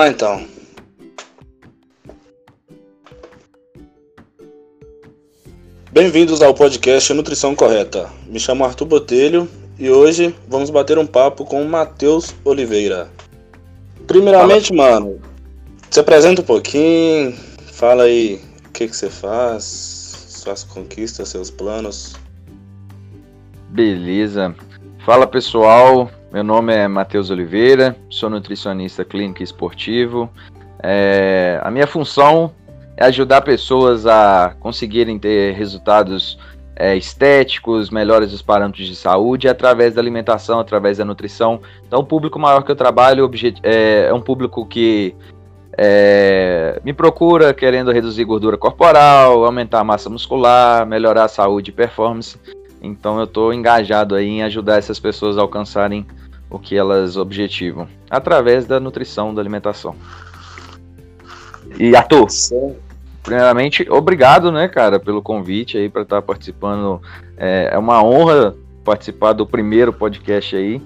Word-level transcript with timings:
Ah, 0.00 0.08
então. 0.08 0.42
Bem-vindos 5.92 6.40
ao 6.40 6.54
podcast 6.54 7.12
Nutrição 7.12 7.54
Correta. 7.54 8.08
Me 8.26 8.40
chamo 8.40 8.64
Arthur 8.64 8.86
Botelho 8.86 9.46
e 9.78 9.90
hoje 9.90 10.34
vamos 10.48 10.70
bater 10.70 10.96
um 10.96 11.06
papo 11.06 11.44
com 11.44 11.62
o 11.62 11.68
Matheus 11.68 12.34
Oliveira. 12.46 13.10
Primeiramente, 14.06 14.74
fala. 14.74 14.90
mano, 14.90 15.20
se 15.90 16.00
apresenta 16.00 16.40
um 16.40 16.46
pouquinho, 16.46 17.36
fala 17.70 18.04
aí 18.04 18.40
o 18.66 18.70
que, 18.70 18.88
que 18.88 18.96
você 18.96 19.10
faz, 19.10 19.64
suas 20.30 20.64
conquistas, 20.64 21.28
seus 21.28 21.50
planos. 21.50 22.16
Beleza. 23.68 24.56
Fala 25.04 25.26
pessoal, 25.26 26.10
meu 26.32 26.44
nome 26.44 26.72
é 26.72 26.86
Matheus 26.86 27.28
Oliveira, 27.28 27.96
sou 28.08 28.30
nutricionista 28.30 29.04
clínico 29.04 29.42
e 29.42 29.44
esportivo. 29.44 30.30
É, 30.80 31.60
a 31.62 31.70
minha 31.72 31.88
função 31.88 32.52
é 32.96 33.04
ajudar 33.06 33.40
pessoas 33.40 34.06
a 34.06 34.54
conseguirem 34.60 35.18
ter 35.18 35.54
resultados 35.54 36.38
é, 36.76 36.96
estéticos, 36.96 37.90
melhores 37.90 38.30
dos 38.30 38.42
parâmetros 38.42 38.86
de 38.86 38.94
saúde 38.94 39.48
através 39.48 39.94
da 39.94 40.00
alimentação, 40.00 40.60
através 40.60 40.98
da 40.98 41.04
nutrição. 41.04 41.60
Então, 41.84 41.98
o 41.98 42.04
público 42.04 42.38
maior 42.38 42.62
que 42.62 42.70
eu 42.70 42.76
trabalho 42.76 43.28
é, 43.64 44.06
é 44.08 44.14
um 44.14 44.20
público 44.20 44.64
que 44.64 45.16
é, 45.76 46.80
me 46.84 46.92
procura 46.92 47.52
querendo 47.52 47.90
reduzir 47.90 48.24
gordura 48.24 48.56
corporal, 48.56 49.44
aumentar 49.44 49.80
a 49.80 49.84
massa 49.84 50.08
muscular, 50.08 50.86
melhorar 50.86 51.24
a 51.24 51.28
saúde 51.28 51.70
e 51.70 51.74
performance. 51.74 52.38
Então, 52.80 53.18
eu 53.18 53.24
estou 53.24 53.52
engajado 53.52 54.14
aí 54.14 54.28
em 54.28 54.42
ajudar 54.44 54.78
essas 54.78 55.00
pessoas 55.00 55.36
a 55.36 55.40
alcançarem 55.40 56.06
o 56.50 56.58
que 56.58 56.76
elas 56.76 57.16
objetivam 57.16 57.88
através 58.10 58.66
da 58.66 58.80
nutrição, 58.80 59.32
da 59.32 59.40
alimentação. 59.40 59.94
E 61.78 61.94
Arthur, 61.94 62.26
primeiramente, 63.22 63.88
obrigado, 63.88 64.50
né, 64.50 64.68
cara, 64.68 64.98
pelo 64.98 65.22
convite 65.22 65.78
aí 65.78 65.88
para 65.88 66.02
estar 66.02 66.20
participando. 66.20 67.00
É, 67.36 67.70
é 67.72 67.78
uma 67.78 68.02
honra 68.02 68.56
participar 68.84 69.32
do 69.32 69.46
primeiro 69.46 69.92
podcast 69.92 70.56
aí. 70.56 70.82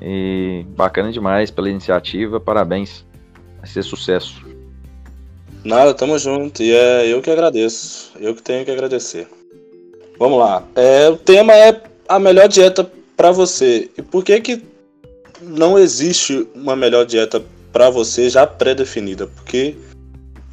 E 0.00 0.64
bacana 0.70 1.12
demais 1.12 1.50
pela 1.50 1.70
iniciativa, 1.70 2.40
parabéns. 2.40 3.04
Vai 3.58 3.68
ser 3.68 3.82
sucesso. 3.82 4.44
Nada, 5.64 5.94
tamo 5.94 6.18
junto. 6.18 6.62
E 6.62 6.72
é 6.72 7.06
eu 7.06 7.22
que 7.22 7.30
agradeço. 7.30 8.12
Eu 8.18 8.34
que 8.34 8.42
tenho 8.42 8.64
que 8.64 8.70
agradecer. 8.70 9.28
Vamos 10.18 10.38
lá. 10.38 10.62
É, 10.74 11.08
o 11.08 11.16
tema 11.16 11.54
é 11.54 11.80
a 12.08 12.18
melhor 12.18 12.48
dieta 12.48 12.90
para 13.16 13.30
você. 13.30 13.90
E 13.96 14.02
por 14.02 14.24
que 14.24 14.40
que 14.40 14.62
não 15.40 15.78
existe 15.78 16.46
uma 16.54 16.76
melhor 16.76 17.04
dieta 17.04 17.42
para 17.72 17.90
você 17.90 18.28
já 18.30 18.46
pré-definida? 18.46 19.26
Porque 19.26 19.76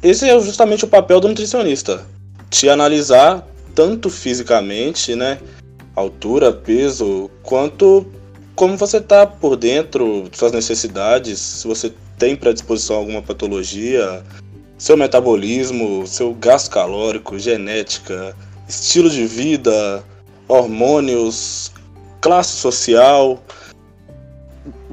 esse 0.02 0.28
é 0.28 0.40
justamente 0.40 0.84
o 0.84 0.88
papel 0.88 1.20
do 1.20 1.28
nutricionista. 1.28 2.06
Te 2.50 2.68
analisar 2.68 3.46
tanto 3.74 4.10
fisicamente, 4.10 5.14
né? 5.14 5.38
Altura, 5.94 6.52
peso, 6.52 7.30
quanto 7.42 8.06
como 8.54 8.76
você 8.76 9.00
tá 9.00 9.26
por 9.26 9.56
dentro, 9.56 10.28
suas 10.32 10.52
necessidades, 10.52 11.38
se 11.38 11.66
você 11.66 11.92
tem 12.18 12.36
predisposição 12.36 12.96
a 12.96 12.98
alguma 12.98 13.22
patologia, 13.22 14.22
seu 14.78 14.96
metabolismo, 14.96 16.06
seu 16.06 16.34
gasto 16.34 16.70
calórico, 16.70 17.38
genética, 17.38 18.36
estilo 18.68 19.08
de 19.08 19.26
vida, 19.26 20.04
hormônios, 20.48 21.72
classe 22.20 22.56
social. 22.56 23.42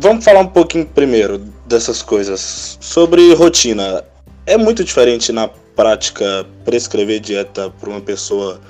Vamos 0.01 0.23
falar 0.23 0.39
um 0.39 0.47
pouquinho 0.47 0.85
primeiro 0.85 1.39
dessas 1.65 2.01
coisas. 2.01 2.77
Sobre 2.79 3.33
rotina 3.33 4.01
é 4.45 4.55
muito 4.55 4.81
diferente 4.81 5.29
na 5.33 5.49
prática 5.75 6.45
prescrever 6.63 7.19
dieta 7.19 7.69
para 7.69 7.89
uma 7.89 7.99
pessoa 7.99 8.61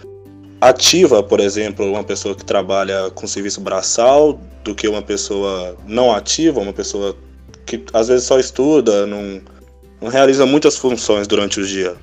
ativa, 0.59 1.21
por 1.21 1.39
exemplo, 1.39 1.85
uma 1.85 2.03
pessoa 2.03 2.33
que 2.33 2.43
trabalha 2.43 3.11
com 3.11 3.27
serviço 3.27 3.61
braçal, 3.61 4.39
do 4.63 4.73
que 4.73 4.87
uma 4.87 5.03
pessoa 5.03 5.77
não 5.85 6.11
ativa, 6.11 6.59
uma 6.59 6.73
pessoa 6.73 7.15
que 7.63 7.83
às 7.93 8.07
vezes 8.07 8.25
só 8.25 8.39
estuda, 8.39 9.05
não, 9.05 9.39
não 10.01 10.09
realiza 10.09 10.47
muitas 10.47 10.77
funções 10.77 11.27
durante 11.27 11.59
o 11.61 11.65
dia. 11.65 11.95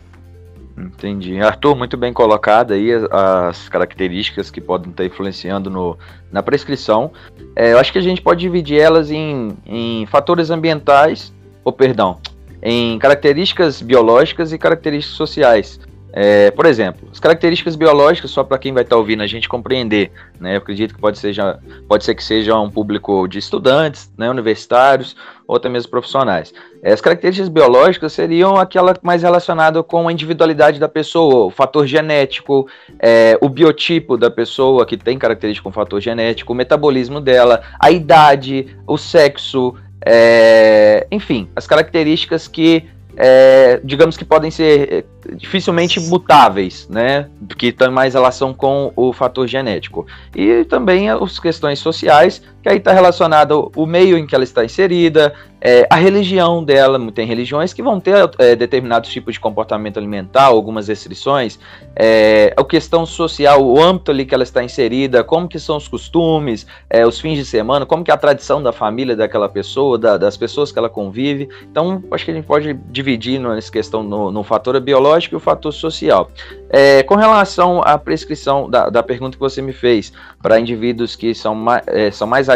Entendi. 0.76 1.40
Arthur, 1.40 1.74
muito 1.74 1.96
bem 1.96 2.12
colocado 2.12 2.74
aí 2.74 2.90
as 3.10 3.68
características 3.68 4.50
que 4.50 4.60
podem 4.60 4.90
estar 4.90 5.04
influenciando 5.04 5.70
no, 5.70 5.98
na 6.30 6.42
prescrição. 6.42 7.10
É, 7.54 7.72
eu 7.72 7.78
acho 7.78 7.90
que 7.90 7.98
a 7.98 8.02
gente 8.02 8.20
pode 8.20 8.40
dividir 8.40 8.78
elas 8.78 9.10
em, 9.10 9.56
em 9.64 10.04
fatores 10.06 10.50
ambientais, 10.50 11.32
ou 11.64 11.72
perdão, 11.72 12.18
em 12.62 12.98
características 12.98 13.80
biológicas 13.80 14.52
e 14.52 14.58
características 14.58 15.16
sociais. 15.16 15.80
É, 16.18 16.50
por 16.50 16.64
exemplo, 16.64 17.10
as 17.12 17.20
características 17.20 17.76
biológicas, 17.76 18.30
só 18.30 18.42
para 18.42 18.56
quem 18.56 18.72
vai 18.72 18.84
estar 18.84 18.96
tá 18.96 18.98
ouvindo 18.98 19.22
a 19.22 19.26
gente 19.26 19.46
compreender, 19.46 20.10
né? 20.40 20.54
Eu 20.54 20.58
acredito 20.58 20.94
que 20.94 21.00
pode, 21.00 21.18
seja, 21.18 21.58
pode 21.86 22.06
ser 22.06 22.14
que 22.14 22.24
seja 22.24 22.58
um 22.58 22.70
público 22.70 23.28
de 23.28 23.38
estudantes, 23.38 24.10
né, 24.16 24.30
universitários, 24.30 25.14
ou 25.46 25.56
até 25.56 25.68
mesmo 25.68 25.90
profissionais. 25.90 26.54
É, 26.82 26.90
as 26.90 27.02
características 27.02 27.50
biológicas 27.50 28.14
seriam 28.14 28.56
aquela 28.56 28.94
mais 29.02 29.22
relacionada 29.22 29.82
com 29.82 30.08
a 30.08 30.12
individualidade 30.12 30.80
da 30.80 30.88
pessoa, 30.88 31.44
o 31.44 31.50
fator 31.50 31.86
genético, 31.86 32.66
é, 32.98 33.36
o 33.42 33.50
biotipo 33.50 34.16
da 34.16 34.30
pessoa 34.30 34.86
que 34.86 34.96
tem 34.96 35.18
característica 35.18 35.68
com 35.68 35.70
fator 35.70 36.00
genético, 36.00 36.54
o 36.54 36.56
metabolismo 36.56 37.20
dela, 37.20 37.60
a 37.78 37.90
idade, 37.90 38.74
o 38.86 38.96
sexo, 38.96 39.74
é, 40.08 41.06
enfim, 41.10 41.48
as 41.56 41.66
características 41.66 42.46
que, 42.46 42.84
é, 43.16 43.80
digamos 43.82 44.16
que 44.16 44.24
podem 44.24 44.50
ser 44.50 44.92
é, 44.92 45.34
dificilmente 45.34 45.98
mutáveis, 45.98 46.86
né? 46.88 47.28
Que 47.56 47.72
tem 47.72 47.90
mais 47.90 48.12
relação 48.14 48.52
com 48.52 48.92
o 48.94 49.12
fator 49.12 49.46
genético. 49.46 50.06
E 50.34 50.64
também 50.64 51.08
as 51.08 51.38
questões 51.38 51.78
sociais, 51.78 52.42
que 52.66 52.70
aí 52.70 52.78
está 52.78 52.92
relacionado 52.92 53.70
o 53.76 53.86
meio 53.86 54.18
em 54.18 54.26
que 54.26 54.34
ela 54.34 54.42
está 54.42 54.64
inserida, 54.64 55.32
é, 55.60 55.86
a 55.88 55.96
religião 55.96 56.62
dela, 56.62 57.00
tem 57.12 57.26
religiões 57.26 57.72
que 57.72 57.82
vão 57.82 57.98
ter 57.98 58.28
é, 58.38 58.54
determinados 58.54 59.10
tipos 59.10 59.34
de 59.34 59.40
comportamento 59.40 59.98
alimentar, 59.98 60.44
algumas 60.44 60.88
restrições, 60.88 61.58
é, 61.94 62.52
a 62.56 62.64
questão 62.64 63.06
social, 63.06 63.64
o 63.64 63.82
âmbito 63.82 64.10
ali 64.10 64.26
que 64.26 64.34
ela 64.34 64.42
está 64.42 64.62
inserida, 64.62 65.24
como 65.24 65.48
que 65.48 65.58
são 65.58 65.76
os 65.76 65.88
costumes, 65.88 66.66
é, 66.90 67.06
os 67.06 67.20
fins 67.20 67.36
de 67.38 67.44
semana, 67.44 67.86
como 67.86 68.04
que 68.04 68.10
é 68.10 68.14
a 68.14 68.16
tradição 68.16 68.62
da 68.62 68.72
família 68.72 69.16
daquela 69.16 69.48
pessoa, 69.48 69.96
da, 69.96 70.16
das 70.16 70.36
pessoas 70.36 70.70
que 70.70 70.78
ela 70.78 70.90
convive. 70.90 71.48
Então, 71.70 72.02
acho 72.10 72.24
que 72.24 72.30
a 72.32 72.34
gente 72.34 72.46
pode 72.46 72.74
dividir 72.90 73.40
nessa 73.40 73.70
questão 73.70 74.02
no, 74.02 74.30
no 74.30 74.42
fator 74.42 74.78
biológico 74.80 75.34
e 75.34 75.38
o 75.38 75.40
fator 75.40 75.72
social. 75.72 76.30
É, 76.68 77.02
com 77.04 77.14
relação 77.14 77.80
à 77.82 77.96
prescrição 77.96 78.68
da, 78.68 78.90
da 78.90 79.02
pergunta 79.02 79.36
que 79.36 79.40
você 79.40 79.62
me 79.62 79.72
fez, 79.72 80.12
para 80.42 80.60
indivíduos 80.60 81.16
que 81.16 81.34
são 81.34 81.54
mais, 81.54 81.82
é, 81.86 82.10
são 82.10 82.26
mais 82.26 82.48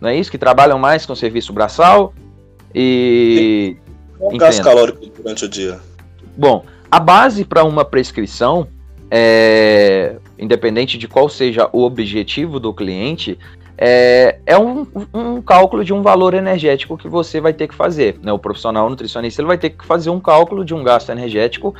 não 0.00 0.08
é 0.08 0.16
isso? 0.16 0.30
Que 0.30 0.38
trabalham 0.38 0.78
mais 0.78 1.04
com 1.04 1.14
serviço 1.14 1.52
braçal 1.52 2.12
e. 2.74 3.76
O 4.20 4.36
gasto 4.36 4.62
calórico 4.62 5.06
durante 5.16 5.44
o 5.44 5.48
dia? 5.48 5.78
Bom, 6.36 6.64
a 6.90 6.98
base 6.98 7.44
para 7.44 7.64
uma 7.64 7.84
prescrição, 7.84 8.66
é, 9.10 10.16
independente 10.38 10.98
de 10.98 11.06
qual 11.06 11.28
seja 11.28 11.68
o 11.72 11.82
objetivo 11.82 12.58
do 12.58 12.74
cliente, 12.74 13.38
é, 13.76 14.40
é 14.44 14.58
um, 14.58 14.86
um, 15.14 15.40
cálculo 15.40 15.84
de 15.84 15.92
um 15.92 16.02
valor 16.02 16.34
energético 16.34 16.98
que 16.98 17.06
você 17.06 17.40
vai 17.40 17.52
ter 17.52 17.68
que 17.68 17.74
fazer. 17.74 18.18
Né? 18.20 18.32
O 18.32 18.38
profissional 18.38 18.90
nutricionista 18.90 19.40
ele 19.40 19.46
vai 19.46 19.58
ter 19.58 19.70
que 19.70 19.86
fazer 19.86 20.10
um 20.10 20.18
cálculo 20.18 20.64
de 20.64 20.74
um 20.74 20.82
gasto 20.82 21.10
energético, 21.10 21.74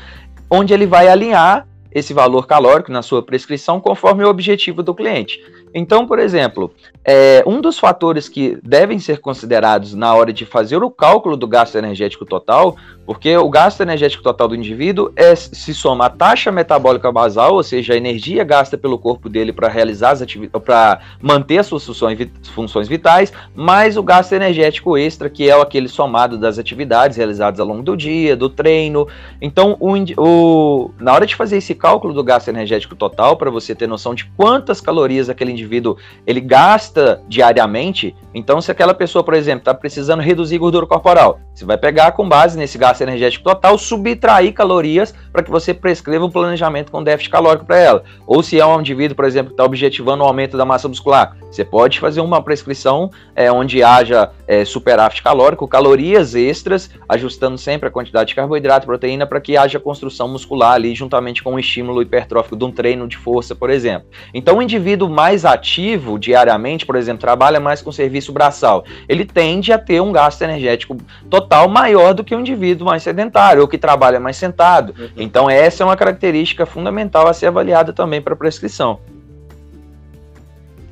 onde 0.48 0.72
ele 0.72 0.86
vai 0.86 1.08
alinhar 1.08 1.66
esse 1.90 2.12
valor 2.12 2.46
calórico 2.46 2.92
na 2.92 3.02
sua 3.02 3.22
prescrição 3.22 3.80
conforme 3.80 4.24
o 4.24 4.28
objetivo 4.28 4.82
do 4.82 4.94
cliente. 4.94 5.40
Então, 5.74 6.06
por 6.06 6.18
exemplo, 6.18 6.72
é, 7.04 7.42
um 7.46 7.60
dos 7.60 7.78
fatores 7.78 8.28
que 8.28 8.58
devem 8.62 8.98
ser 8.98 9.18
considerados 9.20 9.94
na 9.94 10.14
hora 10.14 10.32
de 10.32 10.44
fazer 10.44 10.82
o 10.82 10.90
cálculo 10.90 11.36
do 11.36 11.46
gasto 11.46 11.76
energético 11.76 12.24
total, 12.24 12.76
porque 13.06 13.36
o 13.36 13.48
gasto 13.48 13.80
energético 13.80 14.22
total 14.22 14.48
do 14.48 14.54
indivíduo 14.54 15.10
é 15.16 15.34
se 15.34 15.72
soma 15.72 16.06
a 16.06 16.10
taxa 16.10 16.52
metabólica 16.52 17.10
basal, 17.10 17.54
ou 17.54 17.62
seja, 17.62 17.94
a 17.94 17.96
energia 17.96 18.44
gasta 18.44 18.76
pelo 18.76 18.98
corpo 18.98 19.28
dele 19.28 19.52
para 19.52 19.68
realizar 19.68 20.10
as 20.10 20.22
atividades, 20.22 20.62
para 20.62 21.00
manter 21.20 21.58
as 21.58 21.66
suas 21.66 21.86
funções, 21.86 22.88
vitais, 22.88 23.32
mais 23.54 23.96
o 23.96 24.02
gasto 24.02 24.32
energético 24.32 24.96
extra, 24.96 25.30
que 25.30 25.48
é 25.48 25.58
aquele 25.58 25.88
somado 25.88 26.36
das 26.36 26.58
atividades 26.58 27.16
realizadas 27.16 27.58
ao 27.60 27.66
longo 27.66 27.82
do 27.82 27.96
dia, 27.96 28.36
do 28.36 28.48
treino. 28.48 29.08
Então, 29.40 29.76
o, 29.80 29.94
o, 30.16 30.90
na 30.98 31.12
hora 31.12 31.26
de 31.26 31.34
fazer 31.34 31.56
esse 31.56 31.74
cálculo 31.74 32.12
do 32.12 32.22
gasto 32.22 32.48
energético 32.48 32.94
total, 32.94 33.36
para 33.36 33.50
você 33.50 33.74
ter 33.74 33.86
noção 33.86 34.14
de 34.14 34.24
quantas 34.36 34.80
calorias 34.80 35.30
aquele 35.30 35.52
indivíduo 35.58 35.96
ele 36.26 36.40
gasta 36.40 37.22
diariamente, 37.28 38.14
então 38.34 38.60
se 38.60 38.70
aquela 38.70 38.94
pessoa, 38.94 39.24
por 39.24 39.34
exemplo, 39.34 39.60
está 39.60 39.74
precisando 39.74 40.20
reduzir 40.20 40.58
gordura 40.58 40.86
corporal, 40.86 41.40
Você 41.58 41.64
vai 41.64 41.76
pegar 41.76 42.12
com 42.12 42.28
base 42.28 42.56
nesse 42.56 42.78
gasto 42.78 43.00
energético 43.00 43.42
total, 43.42 43.76
subtrair 43.76 44.54
calorias 44.54 45.12
para 45.32 45.42
que 45.42 45.50
você 45.50 45.74
prescreva 45.74 46.24
um 46.24 46.30
planejamento 46.30 46.92
com 46.92 47.02
déficit 47.02 47.30
calórico 47.32 47.64
para 47.66 47.76
ela. 47.76 48.04
Ou 48.28 48.44
se 48.44 48.60
é 48.60 48.64
um 48.64 48.78
indivíduo, 48.78 49.16
por 49.16 49.24
exemplo, 49.24 49.48
que 49.48 49.54
está 49.54 49.64
objetivando 49.64 50.22
o 50.22 50.26
aumento 50.26 50.56
da 50.56 50.64
massa 50.64 50.86
muscular, 50.86 51.36
você 51.50 51.64
pode 51.64 51.98
fazer 51.98 52.20
uma 52.20 52.40
prescrição 52.40 53.10
é, 53.34 53.50
onde 53.50 53.82
haja 53.82 54.30
é, 54.46 54.64
superávit 54.64 55.20
calórico, 55.20 55.66
calorias 55.66 56.36
extras, 56.36 56.90
ajustando 57.08 57.58
sempre 57.58 57.88
a 57.88 57.90
quantidade 57.90 58.28
de 58.28 58.34
carboidrato, 58.36 58.86
proteína, 58.86 59.26
para 59.26 59.40
que 59.40 59.56
haja 59.56 59.80
construção 59.80 60.28
muscular 60.28 60.74
ali, 60.74 60.94
juntamente 60.94 61.42
com 61.42 61.54
o 61.54 61.58
estímulo 61.58 62.02
hipertrófico 62.02 62.56
de 62.56 62.64
um 62.64 62.70
treino 62.70 63.08
de 63.08 63.16
força, 63.16 63.56
por 63.56 63.68
exemplo. 63.68 64.08
Então, 64.32 64.58
o 64.58 64.62
indivíduo 64.62 65.08
mais 65.08 65.44
ativo 65.52 66.18
diariamente, 66.18 66.86
por 66.86 66.96
exemplo, 66.96 67.20
trabalha 67.20 67.60
mais 67.60 67.82
com 67.82 67.90
serviço 67.90 68.32
braçal, 68.32 68.84
ele 69.08 69.24
tende 69.24 69.72
a 69.72 69.78
ter 69.78 70.00
um 70.00 70.12
gasto 70.12 70.42
energético 70.42 70.96
total 71.28 71.68
maior 71.68 72.14
do 72.14 72.24
que 72.24 72.34
um 72.34 72.40
indivíduo 72.40 72.86
mais 72.86 73.02
sedentário 73.02 73.62
ou 73.62 73.68
que 73.68 73.78
trabalha 73.78 74.20
mais 74.20 74.36
sentado. 74.36 74.94
Uhum. 74.98 75.08
Então, 75.16 75.50
essa 75.50 75.82
é 75.82 75.86
uma 75.86 75.96
característica 75.96 76.66
fundamental 76.66 77.26
a 77.26 77.32
ser 77.32 77.46
avaliada 77.46 77.92
também 77.92 78.20
para 78.20 78.36
prescrição. 78.36 79.00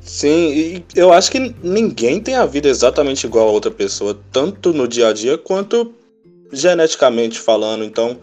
Sim, 0.01 0.53
e 0.53 0.85
eu 0.95 1.11
acho 1.11 1.29
que 1.29 1.53
ninguém 1.61 2.21
tem 2.21 2.35
a 2.35 2.45
vida 2.45 2.69
exatamente 2.69 3.27
igual 3.27 3.49
a 3.49 3.51
outra 3.51 3.69
pessoa, 3.69 4.17
tanto 4.31 4.71
no 4.71 4.87
dia 4.87 5.09
a 5.09 5.13
dia 5.13 5.37
quanto 5.37 5.93
geneticamente 6.51 7.39
falando. 7.39 7.83
Então, 7.83 8.17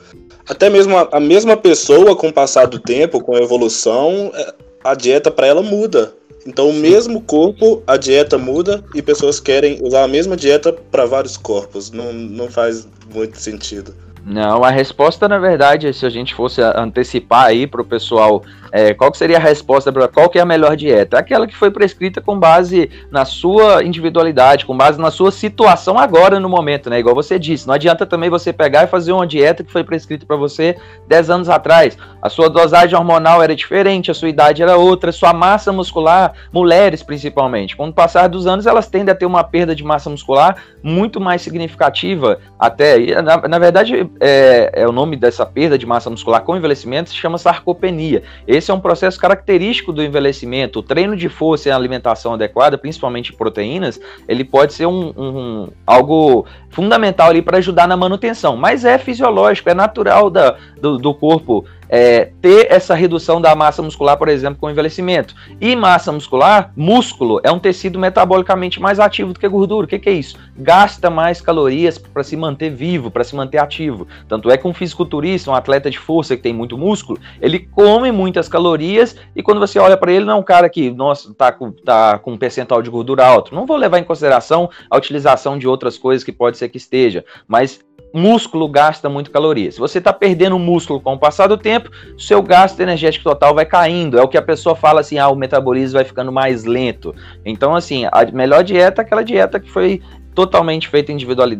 até 0.48 0.70
mesmo 0.70 0.96
a, 0.96 1.08
a 1.12 1.20
mesma 1.20 1.56
pessoa, 1.56 2.16
com 2.16 2.28
o 2.28 2.32
passar 2.32 2.66
do 2.66 2.78
tempo, 2.78 3.22
com 3.22 3.36
a 3.36 3.40
evolução, 3.40 4.32
é, 4.34 4.54
a 4.82 4.94
dieta 4.94 5.30
para 5.30 5.46
ela 5.46 5.62
muda. 5.62 6.14
Então, 6.46 6.68
o 6.68 6.74
mesmo 6.74 7.22
corpo, 7.22 7.82
a 7.86 7.96
dieta 7.96 8.36
muda 8.36 8.84
e 8.94 9.00
pessoas 9.00 9.40
querem 9.40 9.78
usar 9.82 10.04
a 10.04 10.08
mesma 10.08 10.36
dieta 10.36 10.72
para 10.72 11.06
vários 11.06 11.36
corpos. 11.36 11.90
Não, 11.90 12.12
não 12.12 12.50
faz 12.50 12.86
muito 13.12 13.38
sentido. 13.38 13.94
Não, 14.26 14.64
a 14.64 14.70
resposta, 14.70 15.28
na 15.28 15.38
verdade, 15.38 15.92
se 15.92 16.06
a 16.06 16.08
gente 16.08 16.34
fosse 16.34 16.62
antecipar 16.62 17.44
aí 17.44 17.66
para 17.66 17.82
o 17.82 17.84
pessoal, 17.84 18.42
é, 18.72 18.94
qual 18.94 19.12
seria 19.12 19.36
a 19.36 19.40
resposta 19.40 19.92
para 19.92 20.08
qual 20.08 20.30
que 20.30 20.38
é 20.38 20.40
a 20.40 20.46
melhor 20.46 20.76
dieta? 20.76 21.18
Aquela 21.18 21.46
que 21.46 21.54
foi 21.54 21.70
prescrita 21.70 22.22
com 22.22 22.38
base 22.38 22.90
na 23.10 23.26
sua 23.26 23.84
individualidade, 23.84 24.64
com 24.64 24.74
base 24.74 24.98
na 24.98 25.10
sua 25.10 25.30
situação 25.30 25.98
agora 25.98 26.40
no 26.40 26.48
momento, 26.48 26.88
né? 26.88 26.98
Igual 26.98 27.14
você 27.14 27.38
disse, 27.38 27.66
não 27.66 27.74
adianta 27.74 28.06
também 28.06 28.30
você 28.30 28.50
pegar 28.50 28.84
e 28.84 28.86
fazer 28.86 29.12
uma 29.12 29.26
dieta 29.26 29.62
que 29.62 29.70
foi 29.70 29.84
prescrita 29.84 30.24
para 30.24 30.36
você 30.36 30.74
10 31.06 31.28
anos 31.28 31.48
atrás. 31.50 31.98
A 32.22 32.30
sua 32.30 32.48
dosagem 32.48 32.96
hormonal 32.96 33.42
era 33.42 33.54
diferente, 33.54 34.10
a 34.10 34.14
sua 34.14 34.30
idade 34.30 34.62
era 34.62 34.78
outra, 34.78 35.12
sua 35.12 35.34
massa 35.34 35.70
muscular, 35.70 36.32
mulheres 36.50 37.02
principalmente, 37.02 37.76
com 37.76 37.88
o 37.88 37.92
passar 37.92 38.28
dos 38.28 38.46
anos 38.46 38.66
elas 38.66 38.88
tendem 38.88 39.12
a 39.12 39.14
ter 39.14 39.26
uma 39.26 39.44
perda 39.44 39.74
de 39.74 39.84
massa 39.84 40.08
muscular 40.08 40.56
muito 40.82 41.20
mais 41.20 41.42
significativa, 41.42 42.40
até, 42.66 43.20
na, 43.20 43.48
na 43.48 43.58
verdade, 43.58 44.10
é, 44.20 44.70
é, 44.72 44.88
o 44.88 44.92
nome 44.92 45.16
dessa 45.16 45.44
perda 45.44 45.76
de 45.76 45.84
massa 45.84 46.08
muscular 46.08 46.42
com 46.42 46.56
envelhecimento 46.56 47.10
se 47.10 47.16
chama 47.16 47.36
sarcopenia. 47.36 48.22
Esse 48.46 48.70
é 48.70 48.74
um 48.74 48.80
processo 48.80 49.20
característico 49.20 49.92
do 49.92 50.02
envelhecimento. 50.02 50.78
O 50.78 50.82
treino 50.82 51.16
de 51.16 51.28
força 51.28 51.68
e 51.68 51.72
a 51.72 51.76
alimentação 51.76 52.34
adequada, 52.34 52.78
principalmente 52.78 53.32
proteínas, 53.32 54.00
ele 54.26 54.44
pode 54.44 54.72
ser 54.72 54.86
um, 54.86 55.12
um 55.16 55.68
algo 55.86 56.46
fundamental 56.70 57.28
ali 57.28 57.42
para 57.42 57.58
ajudar 57.58 57.86
na 57.86 57.96
manutenção. 57.96 58.56
Mas 58.56 58.84
é 58.84 58.96
fisiológico, 58.98 59.68
é 59.68 59.74
natural 59.74 60.30
da, 60.30 60.56
do, 60.80 60.98
do 60.98 61.14
corpo 61.14 61.64
é, 61.94 62.32
ter 62.42 62.66
essa 62.72 62.92
redução 62.92 63.40
da 63.40 63.54
massa 63.54 63.80
muscular, 63.80 64.18
por 64.18 64.28
exemplo, 64.28 64.58
com 64.58 64.66
o 64.66 64.70
envelhecimento. 64.70 65.32
E 65.60 65.76
massa 65.76 66.10
muscular, 66.10 66.72
músculo, 66.74 67.40
é 67.44 67.52
um 67.52 67.58
tecido 67.60 68.00
metabolicamente 68.00 68.80
mais 68.80 68.98
ativo 68.98 69.32
do 69.32 69.38
que 69.38 69.46
gordura. 69.46 69.84
O 69.84 69.88
que, 69.88 70.00
que 70.00 70.08
é 70.08 70.12
isso? 70.12 70.36
Gasta 70.56 71.08
mais 71.08 71.40
calorias 71.40 71.96
para 71.96 72.24
se 72.24 72.36
manter 72.36 72.70
vivo, 72.70 73.12
para 73.12 73.22
se 73.22 73.36
manter 73.36 73.58
ativo. 73.58 74.08
Tanto 74.26 74.50
é 74.50 74.58
que 74.58 74.66
um 74.66 74.74
fisiculturista, 74.74 75.52
um 75.52 75.54
atleta 75.54 75.88
de 75.88 75.96
força 75.96 76.36
que 76.36 76.42
tem 76.42 76.52
muito 76.52 76.76
músculo, 76.76 77.16
ele 77.40 77.60
come 77.60 78.10
muitas 78.10 78.48
calorias 78.48 79.14
e 79.36 79.40
quando 79.40 79.60
você 79.60 79.78
olha 79.78 79.96
para 79.96 80.12
ele, 80.12 80.24
não 80.24 80.32
é 80.32 80.36
um 80.36 80.42
cara 80.42 80.68
que, 80.68 80.90
nossa, 80.90 81.32
tá 81.32 81.52
com, 81.52 81.70
tá 81.70 82.18
com 82.18 82.32
um 82.32 82.36
percentual 82.36 82.82
de 82.82 82.90
gordura 82.90 83.24
alto. 83.24 83.54
Não 83.54 83.66
vou 83.66 83.76
levar 83.76 84.00
em 84.00 84.04
consideração 84.04 84.68
a 84.90 84.96
utilização 84.96 85.56
de 85.56 85.68
outras 85.68 85.96
coisas 85.96 86.24
que 86.24 86.32
pode 86.32 86.58
ser 86.58 86.68
que 86.70 86.76
esteja, 86.76 87.24
mas 87.46 87.78
músculo 88.14 88.68
gasta 88.68 89.08
muito 89.08 89.32
caloria. 89.32 89.72
Se 89.72 89.80
você 89.80 89.98
está 89.98 90.12
perdendo 90.12 90.56
músculo 90.56 91.00
com 91.00 91.14
o 91.14 91.18
passar 91.18 91.48
do 91.48 91.58
tempo, 91.58 91.90
seu 92.16 92.40
gasto 92.40 92.78
energético 92.78 93.24
total 93.24 93.52
vai 93.52 93.66
caindo. 93.66 94.16
É 94.16 94.22
o 94.22 94.28
que 94.28 94.38
a 94.38 94.42
pessoa 94.42 94.76
fala 94.76 95.00
assim, 95.00 95.18
ah, 95.18 95.28
o 95.28 95.34
metabolismo 95.34 95.94
vai 95.94 96.04
ficando 96.04 96.30
mais 96.30 96.64
lento. 96.64 97.12
Então, 97.44 97.74
assim, 97.74 98.04
a 98.04 98.24
melhor 98.32 98.62
dieta 98.62 99.02
é 99.02 99.04
aquela 99.04 99.24
dieta 99.24 99.58
que 99.58 99.68
foi 99.68 100.00
totalmente 100.32 100.88
feita 100.88 101.12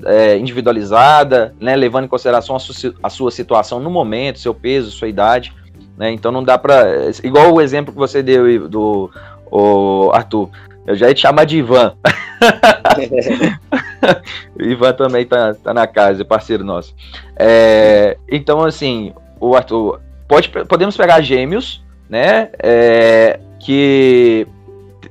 é, 0.06 0.38
individualizada, 0.38 1.54
né, 1.60 1.74
levando 1.74 2.04
em 2.04 2.08
consideração 2.08 2.56
a 3.02 3.10
sua, 3.10 3.30
situação 3.30 3.80
no 3.80 3.90
momento, 3.90 4.38
seu 4.38 4.54
peso, 4.54 4.92
sua 4.92 5.08
idade. 5.08 5.52
Né, 5.96 6.12
então 6.12 6.30
não 6.30 6.42
dá 6.42 6.56
para 6.56 7.10
igual 7.24 7.52
o 7.52 7.60
exemplo 7.60 7.92
que 7.92 7.98
você 7.98 8.22
deu 8.22 8.68
do 8.68 9.10
Arthur. 10.12 10.50
Eu 10.86 10.94
já 10.94 11.08
ia 11.08 11.14
te 11.14 11.20
chamar 11.20 11.44
de 11.44 11.58
Ivan. 11.58 11.94
o 14.54 14.62
Ivan 14.62 14.92
também 14.92 15.24
tá, 15.24 15.54
tá 15.54 15.72
na 15.72 15.86
casa, 15.86 16.22
é 16.22 16.24
parceiro 16.24 16.64
nosso. 16.64 16.94
É, 17.36 18.16
então, 18.30 18.62
assim, 18.62 19.12
o 19.40 19.54
Arthur, 19.54 20.00
pode, 20.28 20.48
podemos 20.48 20.96
pegar 20.96 21.20
gêmeos, 21.20 21.82
né? 22.08 22.50
É, 22.62 23.40
que 23.58 24.46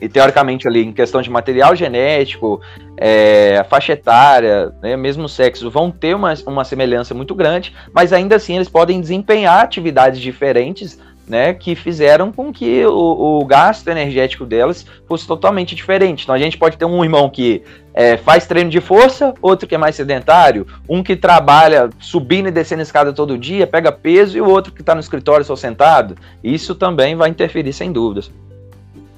teoricamente 0.10 0.68
ali 0.68 0.84
em 0.84 0.92
questão 0.92 1.22
de 1.22 1.30
material 1.30 1.76
genético, 1.76 2.62
é, 2.98 3.58
a 3.58 3.64
faixa 3.64 3.94
etária, 3.94 4.74
né, 4.82 4.98
mesmo 4.98 5.30
sexo, 5.30 5.70
vão 5.70 5.90
ter 5.90 6.16
uma, 6.16 6.34
uma 6.46 6.64
semelhança 6.64 7.14
muito 7.14 7.34
grande, 7.34 7.74
mas 7.94 8.12
ainda 8.12 8.36
assim 8.36 8.56
eles 8.56 8.70
podem 8.70 9.00
desempenhar 9.00 9.62
atividades 9.62 10.20
diferentes 10.20 11.00
né, 11.28 11.54
que 11.54 11.76
fizeram 11.76 12.32
com 12.32 12.52
que 12.52 12.86
o, 12.86 13.40
o, 13.40 13.46
gasto 13.46 13.88
energético 13.88 14.46
delas 14.46 14.86
fosse 15.08 15.26
totalmente 15.26 15.74
diferente. 15.74 16.24
Então 16.24 16.36
a 16.36 16.40
gente 16.40 16.58
pode 16.58 16.78
ter 16.78 16.86
um 16.86 17.04
irmão 17.04 17.30
que 17.30 17.64
é, 17.94 18.18
faz 18.18 18.46
treino 18.46 18.70
de 18.70 18.82
força, 18.82 19.34
outro 19.42 19.68
que 19.68 19.76
é 19.76 19.78
mais 19.78 19.96
sedentário, 19.96 20.68
um 20.88 21.02
que 21.02 21.16
trabalha 21.16 21.90
subindo 22.00 22.50
e 22.50 22.52
descendo 22.52 22.82
escada 22.82 23.14
todo 23.14 23.38
dia, 23.38 23.66
pega 23.66 23.92
peso, 23.92 24.38
e 24.38 24.42
o 24.42 24.50
outro 24.50 24.74
que 24.74 24.82
está 24.82 24.94
no 24.94 25.02
escritório 25.02 25.46
só 25.46 25.56
sentado. 25.56 26.16
Isso 26.44 26.76
também 26.76 27.16
vai 27.16 27.30
interferir, 27.30 27.72
sem 27.72 27.92
dúvidas. 27.92 28.30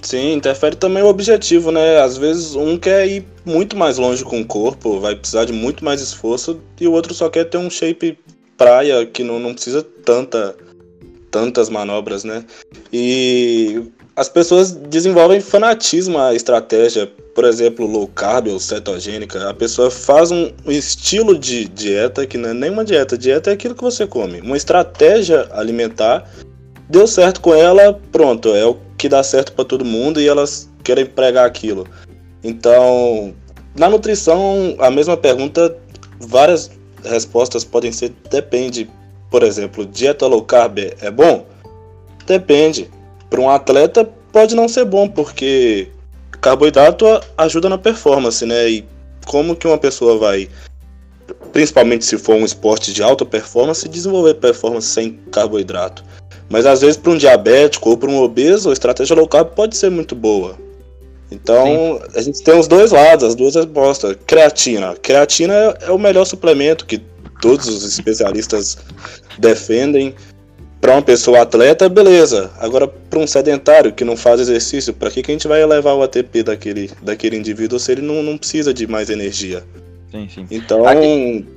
Sim, 0.02 0.34
interfere 0.34 0.76
também 0.76 1.02
o 1.02 1.08
objetivo, 1.08 1.72
né? 1.72 2.00
Às 2.00 2.16
vezes 2.16 2.54
um 2.54 2.78
quer 2.78 3.08
ir 3.08 3.26
muito 3.44 3.76
mais 3.76 3.98
longe 3.98 4.24
com 4.24 4.40
o 4.40 4.46
corpo, 4.46 5.00
vai 5.00 5.16
precisar 5.16 5.46
de 5.46 5.54
muito 5.54 5.84
mais 5.84 6.00
esforço, 6.00 6.62
e 6.80 6.88
o 6.88 6.92
outro 6.92 7.12
só 7.16 7.28
quer 7.28 7.46
ter 7.46 7.58
um 7.58 7.72
shape 7.72 8.20
praia 8.56 9.04
que 9.06 9.24
não, 9.24 9.40
não 9.40 9.54
precisa 9.54 9.82
tanta 9.82 10.56
tantas 11.36 11.68
manobras, 11.70 12.24
né? 12.24 12.46
E 12.94 13.84
as 14.16 14.30
pessoas 14.30 14.72
desenvolvem 14.72 15.42
fanatismo 15.42 16.18
à 16.18 16.34
estratégia, 16.34 17.12
por 17.36 17.44
exemplo, 17.44 17.86
low 17.86 18.08
carb 18.08 18.48
ou 18.48 18.58
cetogênica. 18.58 19.50
A 19.50 19.54
pessoa 19.54 19.92
faz 19.92 20.32
um 20.32 20.50
estilo 20.66 21.38
de 21.38 21.66
dieta 21.66 22.26
que 22.26 22.38
não 22.38 22.52
é 22.52 22.54
nem 22.54 22.70
uma 22.70 22.86
dieta, 22.86 23.18
dieta 23.18 23.50
é 23.50 23.54
aquilo 23.54 23.76
que 23.76 23.84
você 23.84 24.08
come. 24.08 24.40
Uma 24.40 24.56
estratégia 24.56 25.50
alimentar 25.52 26.24
deu 26.90 27.06
certo 27.06 27.42
com 27.42 27.54
ela, 27.54 28.00
pronto, 28.14 28.56
é 28.56 28.66
o 28.66 28.78
que 28.98 29.10
dá 29.10 29.22
certo 29.22 29.52
para 29.52 29.66
todo 29.66 29.84
mundo 29.84 30.22
e 30.22 30.30
elas 30.30 30.70
querem 30.86 31.06
pregar 31.06 31.46
aquilo. 31.46 31.86
Então, 32.46 33.36
na 33.78 33.90
nutrição, 33.90 34.78
a 34.80 34.90
mesma 34.90 35.18
pergunta, 35.18 35.76
várias 36.18 36.72
respostas 37.04 37.66
podem 37.66 37.92
ser 37.92 38.14
depende 38.32 38.90
por 39.36 39.44
exemplo, 39.44 39.86
dieta 39.86 40.26
low 40.28 40.42
carb 40.42 40.80
é 40.80 41.12
bom? 41.12 41.46
Depende. 42.26 42.90
Para 43.30 43.42
um 43.42 43.50
atleta 43.50 44.10
pode 44.32 44.56
não 44.56 44.66
ser 44.70 44.86
bom, 44.86 45.10
porque 45.10 45.90
carboidrato 46.40 47.06
ajuda 47.38 47.68
na 47.68 47.78
performance, 47.78 48.46
né? 48.46 48.70
E 48.70 48.86
como 49.26 49.54
que 49.54 49.68
uma 49.68 49.78
pessoa 49.78 50.18
vai, 50.18 50.48
principalmente 51.52 52.06
se 52.06 52.18
for 52.18 52.36
um 52.36 52.46
esporte 52.46 52.94
de 52.94 53.04
alta 53.04 53.26
performance, 53.26 53.90
desenvolver 53.90 54.36
performance 54.36 54.88
sem 54.88 55.20
carboidrato? 55.30 56.02
Mas 56.48 56.66
às 56.66 56.80
vezes 56.80 56.96
para 56.96 57.12
um 57.12 57.18
diabético 57.18 57.90
ou 57.90 57.98
para 57.98 58.10
um 58.10 58.22
obeso, 58.22 58.70
a 58.70 58.74
estratégia 58.74 59.18
low 59.18 59.28
carb 59.28 59.50
pode 59.50 59.76
ser 59.76 59.92
muito 59.92 60.16
boa. 60.16 60.56
Então, 61.30 61.66
Sim. 61.66 62.00
a 62.16 62.22
gente 62.22 62.42
tem 62.42 62.58
os 62.58 62.70
dois 62.70 62.94
lados, 62.94 63.26
as 63.26 63.36
duas 63.36 63.54
respostas. 63.54 64.16
Creatina. 64.26 64.96
Creatina 64.96 65.54
é, 65.54 65.78
é 65.88 65.92
o 65.92 66.00
melhor 66.00 66.24
suplemento 66.24 66.86
que 66.86 67.04
todos 67.46 67.68
os 67.68 67.84
especialistas 67.84 68.78
defendem. 69.38 70.16
Para 70.82 70.94
uma 70.94 71.02
pessoa 71.02 71.42
atleta, 71.42 71.90
beleza. 71.90 72.52
Agora, 72.60 72.88
para 72.88 73.18
um 73.18 73.26
sedentário 73.26 73.92
que 73.92 74.04
não 74.04 74.16
faz 74.16 74.40
exercício, 74.40 74.94
para 74.94 75.10
que, 75.10 75.24
que 75.24 75.32
a 75.32 75.34
gente 75.34 75.48
vai 75.48 75.62
elevar 75.62 75.96
o 75.96 76.04
ATP 76.04 76.44
daquele, 76.44 76.92
daquele 77.02 77.38
indivíduo 77.38 77.80
se 77.80 77.92
ele 77.92 78.02
não, 78.02 78.22
não 78.22 78.38
precisa 78.38 78.72
de 78.72 78.86
mais 78.86 79.10
energia? 79.10 79.64
Sim, 80.12 80.28
sim. 80.30 80.46
Então, 80.52 80.86
Aqui, 80.86 81.48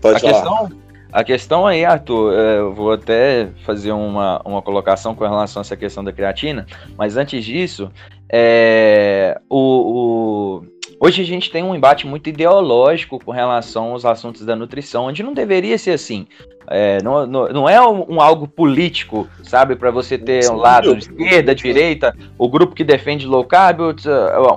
pode 0.00 0.18
a 0.18 0.20
falar. 0.20 0.32
Questão, 0.34 0.78
a 1.10 1.24
questão 1.24 1.66
aí, 1.66 1.84
Arthur, 1.84 2.32
é, 2.32 2.58
eu 2.58 2.72
vou 2.72 2.92
até 2.92 3.48
fazer 3.66 3.90
uma, 3.90 4.40
uma 4.44 4.62
colocação 4.62 5.16
com 5.16 5.24
relação 5.24 5.60
a 5.60 5.62
essa 5.62 5.76
questão 5.76 6.04
da 6.04 6.12
creatina, 6.12 6.64
mas 6.96 7.16
antes 7.16 7.44
disso, 7.44 7.90
é, 8.30 9.40
o, 9.48 10.60
o 10.60 10.77
Hoje 11.00 11.22
a 11.22 11.24
gente 11.24 11.48
tem 11.48 11.62
um 11.62 11.76
embate 11.76 12.08
muito 12.08 12.28
ideológico 12.28 13.20
com 13.24 13.30
relação 13.30 13.92
aos 13.92 14.04
assuntos 14.04 14.44
da 14.44 14.56
nutrição, 14.56 15.04
onde 15.04 15.22
não 15.22 15.32
deveria 15.32 15.78
ser 15.78 15.92
assim. 15.92 16.26
É, 16.70 17.02
não, 17.02 17.26
não, 17.26 17.48
não, 17.48 17.68
é 17.68 17.80
um, 17.80 18.14
um, 18.14 18.20
algo 18.20 18.46
político, 18.46 19.26
sabe? 19.42 19.74
Para 19.74 19.90
você 19.90 20.18
ter 20.18 20.50
um 20.50 20.56
lado 20.56 20.96
esquerda, 20.96 21.54
direita, 21.54 22.14
o 22.36 22.48
grupo 22.48 22.74
que 22.74 22.84
defende 22.84 23.26
low 23.26 23.44
carb, 23.44 23.80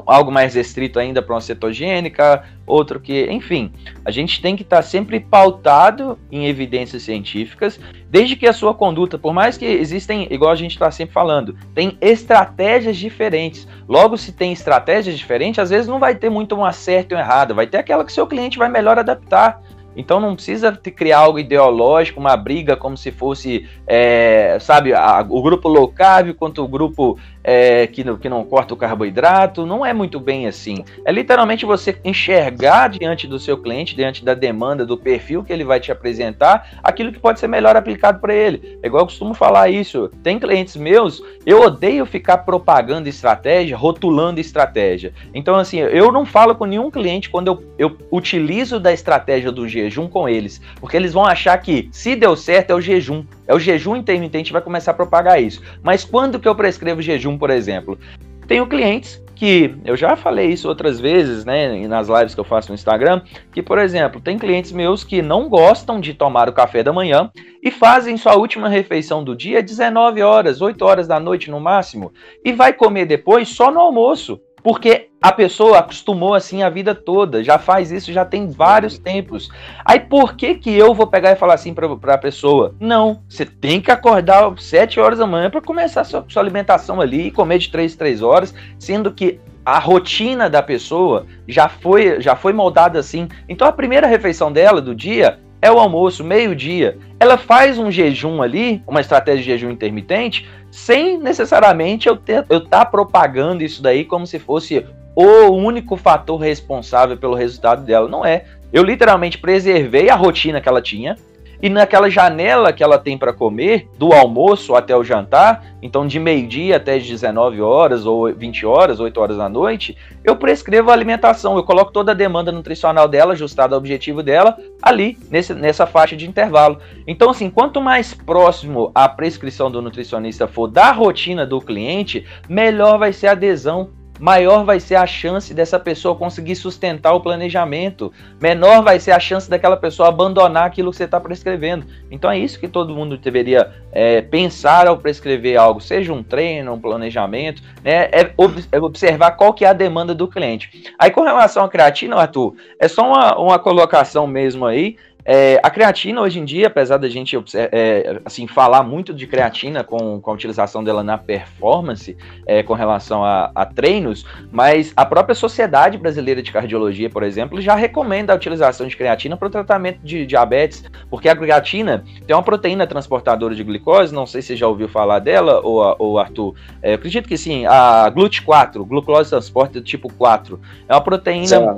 algo 0.06 0.32
mais 0.32 0.54
restrito 0.54 1.00
ainda 1.00 1.22
para 1.22 1.36
uma 1.36 1.42
cetogênica, 1.42 2.44
outro 2.66 3.00
que. 3.00 3.28
Enfim, 3.32 3.72
a 4.04 4.12
gente 4.12 4.42
tem 4.42 4.56
que 4.56 4.64
estar 4.64 4.78
tá 4.78 4.82
sempre 4.82 5.20
pautado 5.20 6.20
em 6.32 6.48
evidências 6.48 7.04
científicas, 7.04 7.80
desde 8.10 8.36
que 8.36 8.48
a 8.48 8.54
sua 8.54 8.74
conduta, 8.74 9.18
por 9.18 9.34
mais 9.34 9.58
que 9.58 9.66
existem, 9.66 10.28
igual 10.30 10.52
a 10.52 10.56
gente 10.56 10.72
está 10.72 10.92
sempre 10.92 11.14
falando, 11.14 11.56
tem 11.74 11.98
estratégias 12.02 12.98
diferentes. 12.98 13.68
Logo, 13.88 14.18
se 14.18 14.32
tem 14.32 14.52
estratégias 14.52 15.18
diferentes, 15.18 15.60
às 15.60 15.70
vezes 15.70 15.88
não 15.88 16.00
vai 16.00 16.16
ter 16.16 16.30
muito 16.30 16.56
um 16.56 16.66
acerto 16.66 17.16
ou 17.16 17.20
um 17.20 17.24
errado, 17.24 17.56
vai 17.56 17.68
ter 17.68 17.78
aquela 17.78 18.04
que 18.04 18.12
seu 18.12 18.28
cliente 18.28 18.58
vai 18.58 18.70
melhor 18.70 19.00
adaptar. 19.00 19.62
Então 19.96 20.20
não 20.20 20.36
precisa 20.36 20.72
criar 20.72 21.20
algo 21.20 21.40
ideológico, 21.40 22.20
uma 22.20 22.36
briga 22.38 22.78
como 22.78 22.96
se 22.96 23.12
fosse, 23.12 23.68
é, 23.86 24.58
sabe, 24.60 24.94
a, 24.94 25.26
o 25.28 25.42
grupo 25.42 25.68
low 25.68 25.88
carb 25.88 26.34
contra 26.34 26.64
o 26.64 26.68
grupo 26.68 27.20
é, 27.44 27.88
que, 27.88 28.04
não, 28.04 28.18
que 28.18 28.30
não 28.30 28.44
corta 28.44 28.74
o 28.74 28.78
carboidrato. 28.78 29.66
Não 29.66 29.86
é 29.86 29.94
muito 29.94 30.20
bem 30.20 30.48
assim. 30.48 30.84
É 31.06 31.12
literalmente 31.12 31.66
você 31.66 31.98
enxergar 32.04 32.90
diante 32.90 33.28
do 33.28 33.40
seu 33.40 33.58
cliente, 33.58 33.96
diante 33.96 34.24
da 34.24 34.34
demanda, 34.34 34.86
do 34.86 34.98
perfil 34.98 35.44
que 35.44 35.54
ele 35.54 35.64
vai 35.64 35.80
te 35.80 35.92
apresentar, 35.92 36.80
aquilo 36.84 37.12
que 37.12 37.20
pode 37.20 37.40
ser 37.40 37.48
melhor 37.48 37.76
aplicado 37.76 38.20
para 38.20 38.34
ele. 38.34 38.80
É 38.82 38.88
igual 38.88 39.04
eu 39.04 39.08
costumo 39.08 39.34
falar 39.34 39.70
isso. 39.70 40.10
Tem 40.24 40.40
clientes 40.40 40.76
meus, 40.76 41.22
eu 41.46 41.62
odeio 41.62 42.06
ficar 42.06 42.40
propagando 42.40 43.10
estratégia, 43.10 43.78
rotulando 43.78 44.40
estratégia. 44.40 45.14
Então, 45.34 45.56
assim, 45.56 45.80
eu 45.80 46.12
não 46.12 46.26
falo 46.26 46.56
com 46.56 46.66
nenhum 46.66 46.92
cliente 46.92 47.30
quando 47.30 47.48
eu, 47.48 47.64
eu 47.78 47.98
utilizo 48.12 48.80
da 48.80 48.94
estratégia 48.94 49.52
do 49.52 49.68
jejum 49.68 50.08
com 50.08 50.28
eles, 50.28 50.62
porque 50.80 50.98
eles 50.98 51.14
vão 51.14 51.26
achar 51.26 51.58
que 51.58 51.90
se 51.92 52.16
deu 52.16 52.36
certo 52.36 52.72
é 52.72 52.76
o 52.76 52.82
jejum. 52.82 53.24
É 53.52 53.54
o 53.54 53.60
jejum 53.60 53.98
intermitente 53.98 54.54
vai 54.54 54.62
começar 54.62 54.92
a 54.92 54.94
propagar 54.94 55.44
isso. 55.44 55.62
Mas 55.84 56.06
quando 56.06 56.40
que 56.40 56.48
eu 56.48 56.56
prescrevo 56.56 57.02
jejum, 57.02 57.38
por 57.38 57.50
exemplo? 57.50 58.00
Tenho 58.48 58.66
clientes 58.66 59.22
que 59.36 59.76
eu 59.84 59.98
já 59.98 60.16
falei 60.16 60.54
isso 60.54 60.70
outras 60.70 61.02
vezes, 61.02 61.44
né, 61.44 61.86
nas 61.86 62.08
lives 62.08 62.34
que 62.34 62.40
eu 62.40 62.46
faço 62.46 62.70
no 62.70 62.76
Instagram, 62.76 63.24
que, 63.52 63.62
por 63.62 63.78
exemplo, 63.78 64.22
tem 64.22 64.38
clientes 64.38 64.72
meus 64.72 65.04
que 65.04 65.22
não 65.22 65.50
gostam 65.50 66.00
de 66.00 66.14
tomar 66.14 66.48
o 66.48 66.54
café 66.54 66.82
da 66.82 66.94
manhã 66.94 67.30
e 67.62 67.70
fazem 67.70 68.16
sua 68.16 68.38
última 68.38 68.70
refeição 68.70 69.22
do 69.22 69.36
dia 69.36 69.62
19 69.62 70.22
horas, 70.22 70.62
8 70.62 70.82
horas 70.86 71.08
da 71.10 71.20
noite 71.20 71.52
no 71.52 71.60
máximo, 71.60 72.14
e 72.46 72.54
vai 72.54 72.72
comer 72.72 73.06
depois 73.06 73.50
só 73.50 73.70
no 73.70 73.82
almoço. 73.82 74.40
Porque 74.64 75.10
a 75.22 75.32
pessoa 75.32 75.80
acostumou 75.80 76.34
assim 76.34 76.64
a 76.64 76.70
vida 76.70 76.96
toda, 76.96 77.44
já 77.44 77.60
faz 77.60 77.92
isso, 77.92 78.12
já 78.12 78.26
tem 78.26 78.48
vários 78.48 78.98
tempos. 78.98 79.50
Aí 79.86 80.00
por 80.00 80.36
que 80.36 80.56
que 80.56 80.76
eu 80.76 80.94
vou 80.94 81.08
pegar 81.08 81.32
e 81.32 81.36
falar 81.36 81.54
assim 81.54 81.74
para 81.74 82.14
a 82.14 82.18
pessoa? 82.18 82.76
Não, 82.80 83.22
você 83.30 83.46
tem 83.46 83.80
que 83.80 83.92
acordar 83.92 84.52
às 84.52 84.64
7 84.64 85.00
horas 85.00 85.20
da 85.20 85.28
manhã 85.28 85.50
para 85.50 85.62
começar 85.62 86.04
sua, 86.04 86.26
sua 86.28 86.42
alimentação 86.42 87.00
ali 87.00 87.28
e 87.28 87.32
comer 87.32 87.60
de 87.60 87.70
3 87.70 87.96
3 87.96 88.22
horas, 88.22 88.54
sendo 88.80 89.12
que 89.12 89.40
a 89.64 89.78
rotina 89.78 90.50
da 90.50 90.62
pessoa 90.64 91.28
já 91.48 91.70
foi 91.70 92.20
já 92.20 92.36
foi 92.36 92.54
moldada 92.54 93.00
assim. 93.00 93.28
Então 93.48 93.68
a 93.68 93.72
primeira 93.72 94.08
refeição 94.08 94.52
dela 94.52 94.82
do 94.82 94.96
dia 94.96 95.40
é 95.62 95.72
o 95.72 95.80
almoço, 95.80 96.24
meio-dia. 96.24 96.98
Ela 97.20 97.38
faz 97.38 97.78
um 97.78 97.92
jejum 97.92 98.42
ali, 98.42 98.82
uma 98.88 99.02
estratégia 99.02 99.44
de 99.44 99.50
jejum 99.52 99.70
intermitente, 99.70 100.50
sem 100.72 101.18
necessariamente 101.18 102.08
eu 102.08 102.16
estar 102.16 102.46
eu 102.50 102.66
tá 102.66 102.84
propagando 102.84 103.64
isso 103.64 103.82
daí 103.84 104.04
como 104.04 104.26
se 104.26 104.40
fosse 104.40 104.86
o 105.16 105.52
único 105.52 105.98
fator 105.98 106.40
responsável 106.40 107.18
pelo 107.18 107.36
resultado 107.36 107.84
dela. 107.84 108.08
Não 108.08 108.26
é. 108.26 108.46
Eu 108.74 108.84
literalmente 108.84 109.38
preservei 109.38 110.10
a 110.10 110.16
rotina 110.16 110.62
que 110.62 110.70
ela 110.70 110.82
tinha, 110.82 111.18
e 111.62 111.70
naquela 111.70 112.10
janela 112.10 112.74
que 112.74 112.84
ela 112.84 112.98
tem 112.98 113.18
para 113.18 113.32
comer, 113.32 113.88
do 113.98 114.14
almoço 114.14 114.76
até 114.76 114.96
o 114.96 115.04
jantar, 115.04 115.64
então 115.82 116.08
de 116.08 116.20
meio-dia 116.20 116.78
até 116.78 116.96
as 116.96 117.06
19 117.06 117.62
horas, 117.62 118.06
ou 118.06 118.34
20 118.34 118.66
horas, 118.66 119.00
8 119.00 119.20
horas 119.20 119.38
da 119.38 119.48
noite, 119.48 119.96
eu 120.24 120.36
prescrevo 120.36 120.90
a 120.90 120.94
alimentação, 120.94 121.56
eu 121.56 121.64
coloco 121.64 121.92
toda 121.92 122.12
a 122.12 122.16
demanda 122.16 122.52
nutricional 122.52 123.08
dela, 123.08 123.34
ajustada 123.34 123.76
ao 123.76 123.80
objetivo 123.80 124.24
dela, 124.24 124.58
ali, 124.82 125.18
nesse, 125.30 125.54
nessa 125.54 125.86
faixa 125.86 126.16
de 126.16 126.28
intervalo. 126.28 126.80
Então, 127.06 127.30
assim, 127.30 127.50
quanto 127.50 127.82
mais 127.82 128.14
próximo 128.14 128.92
a 128.96 129.08
prescrição 129.08 129.70
do 129.70 129.82
nutricionista 129.82 130.48
for 130.48 130.68
da 130.68 130.92
rotina 130.92 131.46
do 131.46 131.62
cliente, 131.62 132.26
melhor 132.50 132.98
vai 132.98 133.14
ser 133.14 133.28
a 133.28 133.32
adesão 133.32 133.90
maior 134.22 134.64
vai 134.64 134.80
ser 134.80 134.96
a 134.96 135.08
chance 135.08 135.52
dessa 135.52 135.80
pessoa 135.80 136.16
conseguir 136.16 136.56
sustentar 136.56 137.12
o 137.12 137.22
planejamento, 137.22 138.14
menor 138.40 138.84
vai 138.84 139.00
ser 139.00 139.12
a 139.12 139.20
chance 139.20 139.50
daquela 139.50 139.76
pessoa 139.76 140.10
abandonar 140.10 140.66
aquilo 140.66 140.92
que 140.92 140.98
você 140.98 141.06
está 141.06 141.20
prescrevendo. 141.20 141.88
Então 142.12 142.30
é 142.30 142.38
isso 142.38 142.60
que 142.60 142.68
todo 142.68 142.94
mundo 142.94 143.18
deveria 143.18 143.72
é, 143.92 144.22
pensar 144.22 144.86
ao 144.86 144.96
prescrever 145.00 145.60
algo, 145.60 145.82
seja 145.82 146.14
um 146.14 146.22
treino, 146.22 146.72
um 146.72 146.80
planejamento, 146.80 147.64
né? 147.84 148.10
É, 148.12 148.32
é 148.72 148.80
observar 148.80 149.32
qual 149.32 149.56
que 149.56 149.66
é 149.66 149.70
a 149.70 149.74
demanda 149.74 150.14
do 150.14 150.28
cliente. 150.28 150.94
Aí 151.00 151.10
com 151.10 151.22
relação 151.22 151.66
à 151.66 151.70
creatina, 151.70 152.16
Arthur, 152.16 152.54
é 152.80 152.88
só 152.88 153.08
uma, 153.08 153.40
uma 153.40 153.58
colocação 153.58 154.28
mesmo 154.28 154.68
aí. 154.68 154.98
É, 155.24 155.60
a 155.62 155.70
creatina 155.70 156.22
hoje 156.22 156.40
em 156.40 156.46
dia, 156.46 156.68
apesar 156.68 156.98
da 156.98 157.08
gente 157.10 157.38
é, 157.56 158.22
assim 158.26 158.48
falar 158.48 158.84
muito 158.84 159.14
de 159.14 159.28
creatina 159.28 159.84
com, 159.84 160.20
com 160.20 160.32
a 160.32 160.34
utilização 160.34 160.84
dela 160.84 161.04
na 161.04 161.18
performance 161.18 162.18
é, 162.46 162.64
com 162.64 162.74
relação 162.74 163.24
a, 163.24 163.52
a, 163.54 163.66
treinos, 163.66 164.26
mas 164.52 164.92
a 164.96 165.06
própria 165.06 165.36
Sociedade 165.36 165.98
Brasileira 165.98 166.42
de 166.42 166.52
Cardiologia, 166.52 167.10
por 167.10 167.24
exemplo, 167.24 167.62
já 167.62 167.76
recomenda 167.76 168.34
a 168.34 168.36
utilização 168.36 168.88
de 168.88 168.98
creatina 168.98 169.38
para 169.38 169.48
o 169.48 169.52
tratamento 169.52 170.00
de 170.04 170.26
diabetes, 170.26 170.84
porque 171.10 171.30
a 171.30 171.36
creatina 171.36 172.04
tem 172.26 172.36
uma 172.36 172.44
proteína 172.44 172.88
transportadora 172.88 173.54
de 173.54 173.64
glicose, 173.64 174.14
não 174.14 174.26
sei 174.26 174.42
se 174.42 174.50
você 174.50 174.56
já 174.56 174.68
ouviu 174.68 174.88
falar 174.88 175.20
dela, 175.20 175.62
ou, 175.64 175.96
ou 176.00 176.20
Arthur, 176.20 176.56
é, 176.82 176.94
acredito 176.94 177.28
que 177.28 177.38
sim, 177.38 177.66
a 177.66 178.12
GLUT4, 178.12 178.86
glucose 178.86 179.30
transporte 179.30 179.82
tipo 179.82 180.12
4, 180.14 180.60
é 180.88 180.94
uma 180.94 181.02
proteína, 181.02 181.78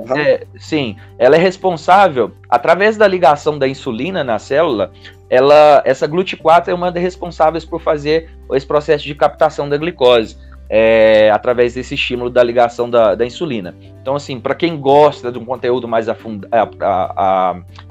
sim, 0.58 0.96
é, 1.18 1.26
ela 1.26 1.36
é 1.36 1.38
responsável 1.38 2.32
através 2.54 2.96
da 2.96 3.06
ligação 3.06 3.34
ação 3.34 3.58
da 3.58 3.68
insulina 3.68 4.24
na 4.24 4.38
célula, 4.38 4.90
ela, 5.28 5.82
essa 5.84 6.08
GLUT4 6.08 6.68
é 6.68 6.74
uma 6.74 6.90
das 6.90 7.02
responsáveis 7.02 7.64
por 7.64 7.80
fazer 7.80 8.30
esse 8.52 8.66
processo 8.66 9.04
de 9.04 9.14
captação 9.14 9.68
da 9.68 9.76
glicose. 9.76 10.36
É, 10.66 11.30
através 11.30 11.74
desse 11.74 11.94
estímulo 11.94 12.30
da 12.30 12.42
ligação 12.42 12.88
da, 12.88 13.14
da 13.14 13.26
insulina. 13.26 13.74
Então, 14.00 14.16
assim, 14.16 14.40
para 14.40 14.54
quem 14.54 14.80
gosta 14.80 15.30
de 15.30 15.38
um 15.38 15.44
conteúdo 15.44 15.86
mais 15.86 16.06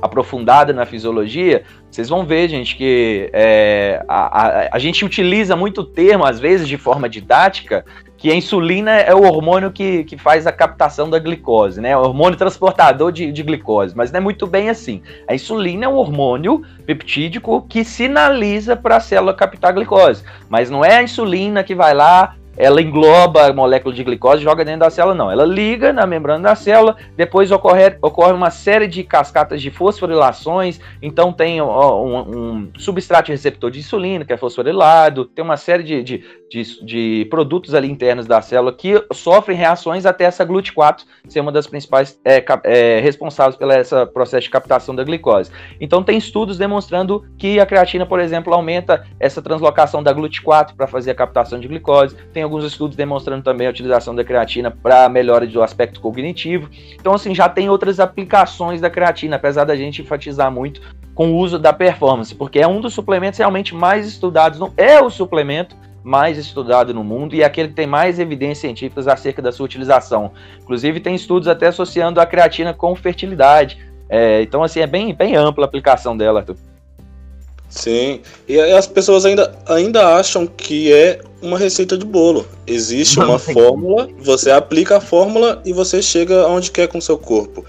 aprofundado 0.01 0.73
na 0.73 0.83
fisiologia, 0.83 1.63
vocês 1.89 2.09
vão 2.09 2.25
ver, 2.25 2.49
gente, 2.49 2.75
que 2.75 3.29
é, 3.31 4.03
a, 4.07 4.79
gente 4.79 5.05
utiliza 5.05 5.55
muito 5.55 5.83
termo, 5.83 6.25
às 6.25 6.39
vezes, 6.39 6.67
de 6.67 6.75
forma 6.75 7.07
didática, 7.07 7.85
que 8.23 8.31
a 8.31 8.35
insulina 8.35 8.91
é 8.91 9.13
o 9.13 9.21
hormônio 9.23 9.69
que, 9.69 10.05
que 10.05 10.17
faz 10.17 10.47
a 10.47 10.51
captação 10.53 11.09
da 11.09 11.19
glicose, 11.19 11.81
né? 11.81 11.97
O 11.97 12.03
hormônio 12.03 12.37
transportador 12.37 13.11
de, 13.11 13.29
de 13.33 13.43
glicose, 13.43 13.93
mas 13.93 14.13
não 14.13 14.19
é 14.19 14.21
muito 14.21 14.47
bem 14.47 14.69
assim. 14.69 15.01
A 15.27 15.35
insulina 15.35 15.83
é 15.83 15.89
um 15.89 15.97
hormônio 15.97 16.61
peptídico 16.85 17.63
que 17.67 17.83
sinaliza 17.83 18.77
para 18.77 18.95
a 18.95 18.99
célula 19.01 19.33
captar 19.33 19.73
glicose, 19.73 20.23
mas 20.47 20.69
não 20.69 20.85
é 20.85 20.95
a 20.95 21.03
insulina 21.03 21.65
que 21.65 21.75
vai 21.75 21.93
lá 21.93 22.37
ela 22.55 22.81
engloba 22.81 23.47
a 23.47 23.53
molécula 23.53 23.93
de 23.93 24.03
glicose 24.03 24.41
e 24.41 24.43
joga 24.43 24.63
dentro 24.63 24.81
da 24.81 24.89
célula, 24.89 25.15
não. 25.15 25.31
Ela 25.31 25.45
liga 25.45 25.91
na 25.91 26.05
membrana 26.05 26.49
da 26.49 26.55
célula, 26.55 26.95
depois 27.15 27.51
ocorre, 27.51 27.97
ocorre 28.01 28.31
uma 28.31 28.51
série 28.51 28.87
de 28.87 29.03
cascatas 29.03 29.61
de 29.61 29.71
fosforilações, 29.71 30.79
então 31.01 31.33
tem 31.33 31.61
um, 31.61 32.17
um 32.19 32.69
substrato 32.77 33.31
receptor 33.31 33.71
de 33.71 33.79
insulina, 33.79 34.23
que 34.23 34.33
é 34.33 34.37
fosforilado, 34.37 35.25
tem 35.25 35.43
uma 35.43 35.57
série 35.57 35.83
de, 35.83 36.03
de, 36.03 36.23
de, 36.53 36.85
de, 36.85 37.25
produtos 37.31 37.73
ali 37.73 37.89
internos 37.89 38.27
da 38.27 38.39
célula 38.39 38.71
que 38.71 39.03
sofrem 39.11 39.57
reações 39.57 40.05
até 40.05 40.25
essa 40.25 40.45
GLUT4 40.45 40.99
ser 41.27 41.39
uma 41.39 41.51
das 41.51 41.65
principais 41.65 42.19
é, 42.23 42.45
é, 42.63 42.99
responsáveis 42.99 43.55
pelo 43.55 43.71
esse 43.71 44.05
processo 44.07 44.43
de 44.43 44.51
captação 44.51 44.93
da 44.93 45.03
glicose. 45.03 45.49
Então 45.81 46.03
tem 46.03 46.15
estudos 46.15 46.55
demonstrando 46.57 47.25
que 47.39 47.59
a 47.59 47.65
creatina, 47.65 48.05
por 48.05 48.19
exemplo, 48.19 48.53
aumenta 48.53 49.03
essa 49.19 49.41
translocação 49.41 50.03
da 50.03 50.13
GLUT4 50.13 50.75
para 50.75 50.85
fazer 50.85 51.11
a 51.11 51.15
captação 51.15 51.59
de 51.59 51.67
glicose, 51.67 52.15
tem 52.31 52.43
alguns 52.43 52.63
estudos 52.63 52.95
demonstrando 52.95 53.43
também 53.43 53.65
a 53.65 53.71
utilização 53.71 54.13
da 54.13 54.23
creatina 54.23 54.69
para 54.69 55.09
melhora 55.09 55.47
do 55.47 55.63
aspecto 55.63 55.99
cognitivo. 55.99 56.69
Então, 56.93 57.15
assim, 57.15 57.33
já 57.33 57.49
tem 57.49 57.67
outras 57.67 57.99
aplicações 57.99 58.79
da 58.79 58.91
creatina, 58.91 59.37
apesar 59.37 59.63
da 59.63 59.75
gente 59.75 60.03
enfatizar 60.03 60.51
muito 60.51 60.81
com 61.15 61.31
o 61.31 61.37
uso 61.37 61.57
da 61.57 61.73
performance, 61.73 62.33
porque 62.33 62.59
é 62.59 62.67
um 62.67 62.79
dos 62.79 62.93
suplementos 62.93 63.39
realmente 63.39 63.73
mais 63.73 64.07
estudados, 64.07 64.59
não 64.59 64.71
é 64.77 65.01
o 65.01 65.09
suplemento 65.09 65.75
mais 66.03 66.37
estudado 66.37 66.93
no 66.93 67.03
mundo 67.03 67.33
e 67.33 67.41
é 67.41 67.45
aquele 67.45 67.69
que 67.69 67.75
tem 67.75 67.87
mais 67.87 68.19
evidências 68.19 68.59
científicas 68.59 69.07
acerca 69.07 69.41
da 69.41 69.51
sua 69.51 69.65
utilização. 69.65 70.31
Inclusive, 70.61 70.99
tem 70.99 71.15
estudos 71.15 71.47
até 71.47 71.67
associando 71.67 72.19
a 72.19 72.25
creatina 72.25 72.73
com 72.73 72.93
fertilidade. 72.95 73.79
É, 74.09 74.41
então, 74.41 74.61
assim, 74.61 74.81
é 74.81 74.87
bem, 74.87 75.13
bem 75.13 75.35
ampla 75.35 75.63
a 75.63 75.67
aplicação 75.67 76.15
dela, 76.17 76.41
Arthur. 76.41 76.57
Sim, 77.69 78.21
e 78.47 78.59
as 78.59 78.85
pessoas 78.85 79.25
ainda, 79.25 79.51
ainda 79.65 80.15
acham 80.15 80.45
que 80.45 80.93
é 80.93 81.19
uma 81.41 81.57
receita 81.57 81.97
de 81.97 82.05
bolo. 82.05 82.45
Existe 82.67 83.19
uma 83.19 83.39
fórmula, 83.39 84.07
você 84.19 84.51
aplica 84.51 84.97
a 84.97 85.01
fórmula 85.01 85.59
e 85.65 85.73
você 85.73 85.99
chega 85.99 86.43
aonde 86.43 86.69
quer 86.69 86.87
com 86.87 86.99
o 86.99 87.01
seu 87.01 87.17
corpo. 87.17 87.65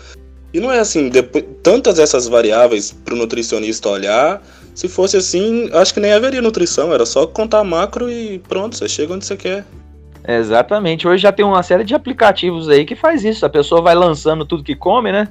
E 0.53 0.61
não 0.61 0.71
é 0.71 0.79
assim, 0.79 1.09
depois, 1.09 1.45
tantas 1.63 1.99
essas 1.99 2.29
variáveis 2.29 2.93
para 2.93 3.15
o 3.15 3.17
nutricionista 3.17 3.89
olhar. 3.89 4.43
Se 4.75 4.89
fosse 4.89 5.17
assim, 5.17 5.71
acho 5.73 5.95
que 5.95 6.01
nem 6.01 6.13
haveria 6.13 6.43
nutrição, 6.43 6.93
era 6.93 7.07
só 7.07 7.27
contar 7.27 7.63
macro 7.63 8.11
e 8.11 8.41
pronto, 8.41 8.77
você 8.77 8.89
chega 8.89 9.15
onde 9.15 9.25
você 9.25 9.37
quer. 9.37 9.65
Exatamente. 10.27 11.07
Hoje 11.07 11.23
já 11.23 11.31
tem 11.31 11.45
uma 11.45 11.63
série 11.63 11.85
de 11.85 11.95
aplicativos 11.95 12.69
aí 12.69 12.85
que 12.85 12.97
faz 12.97 13.25
isso. 13.25 13.45
A 13.45 13.51
pessoa 13.51 13.83
vai 13.83 13.95
lançando 13.95 14.45
tudo 14.45 14.65
que 14.65 14.75
come, 14.75 15.13
né? 15.13 15.29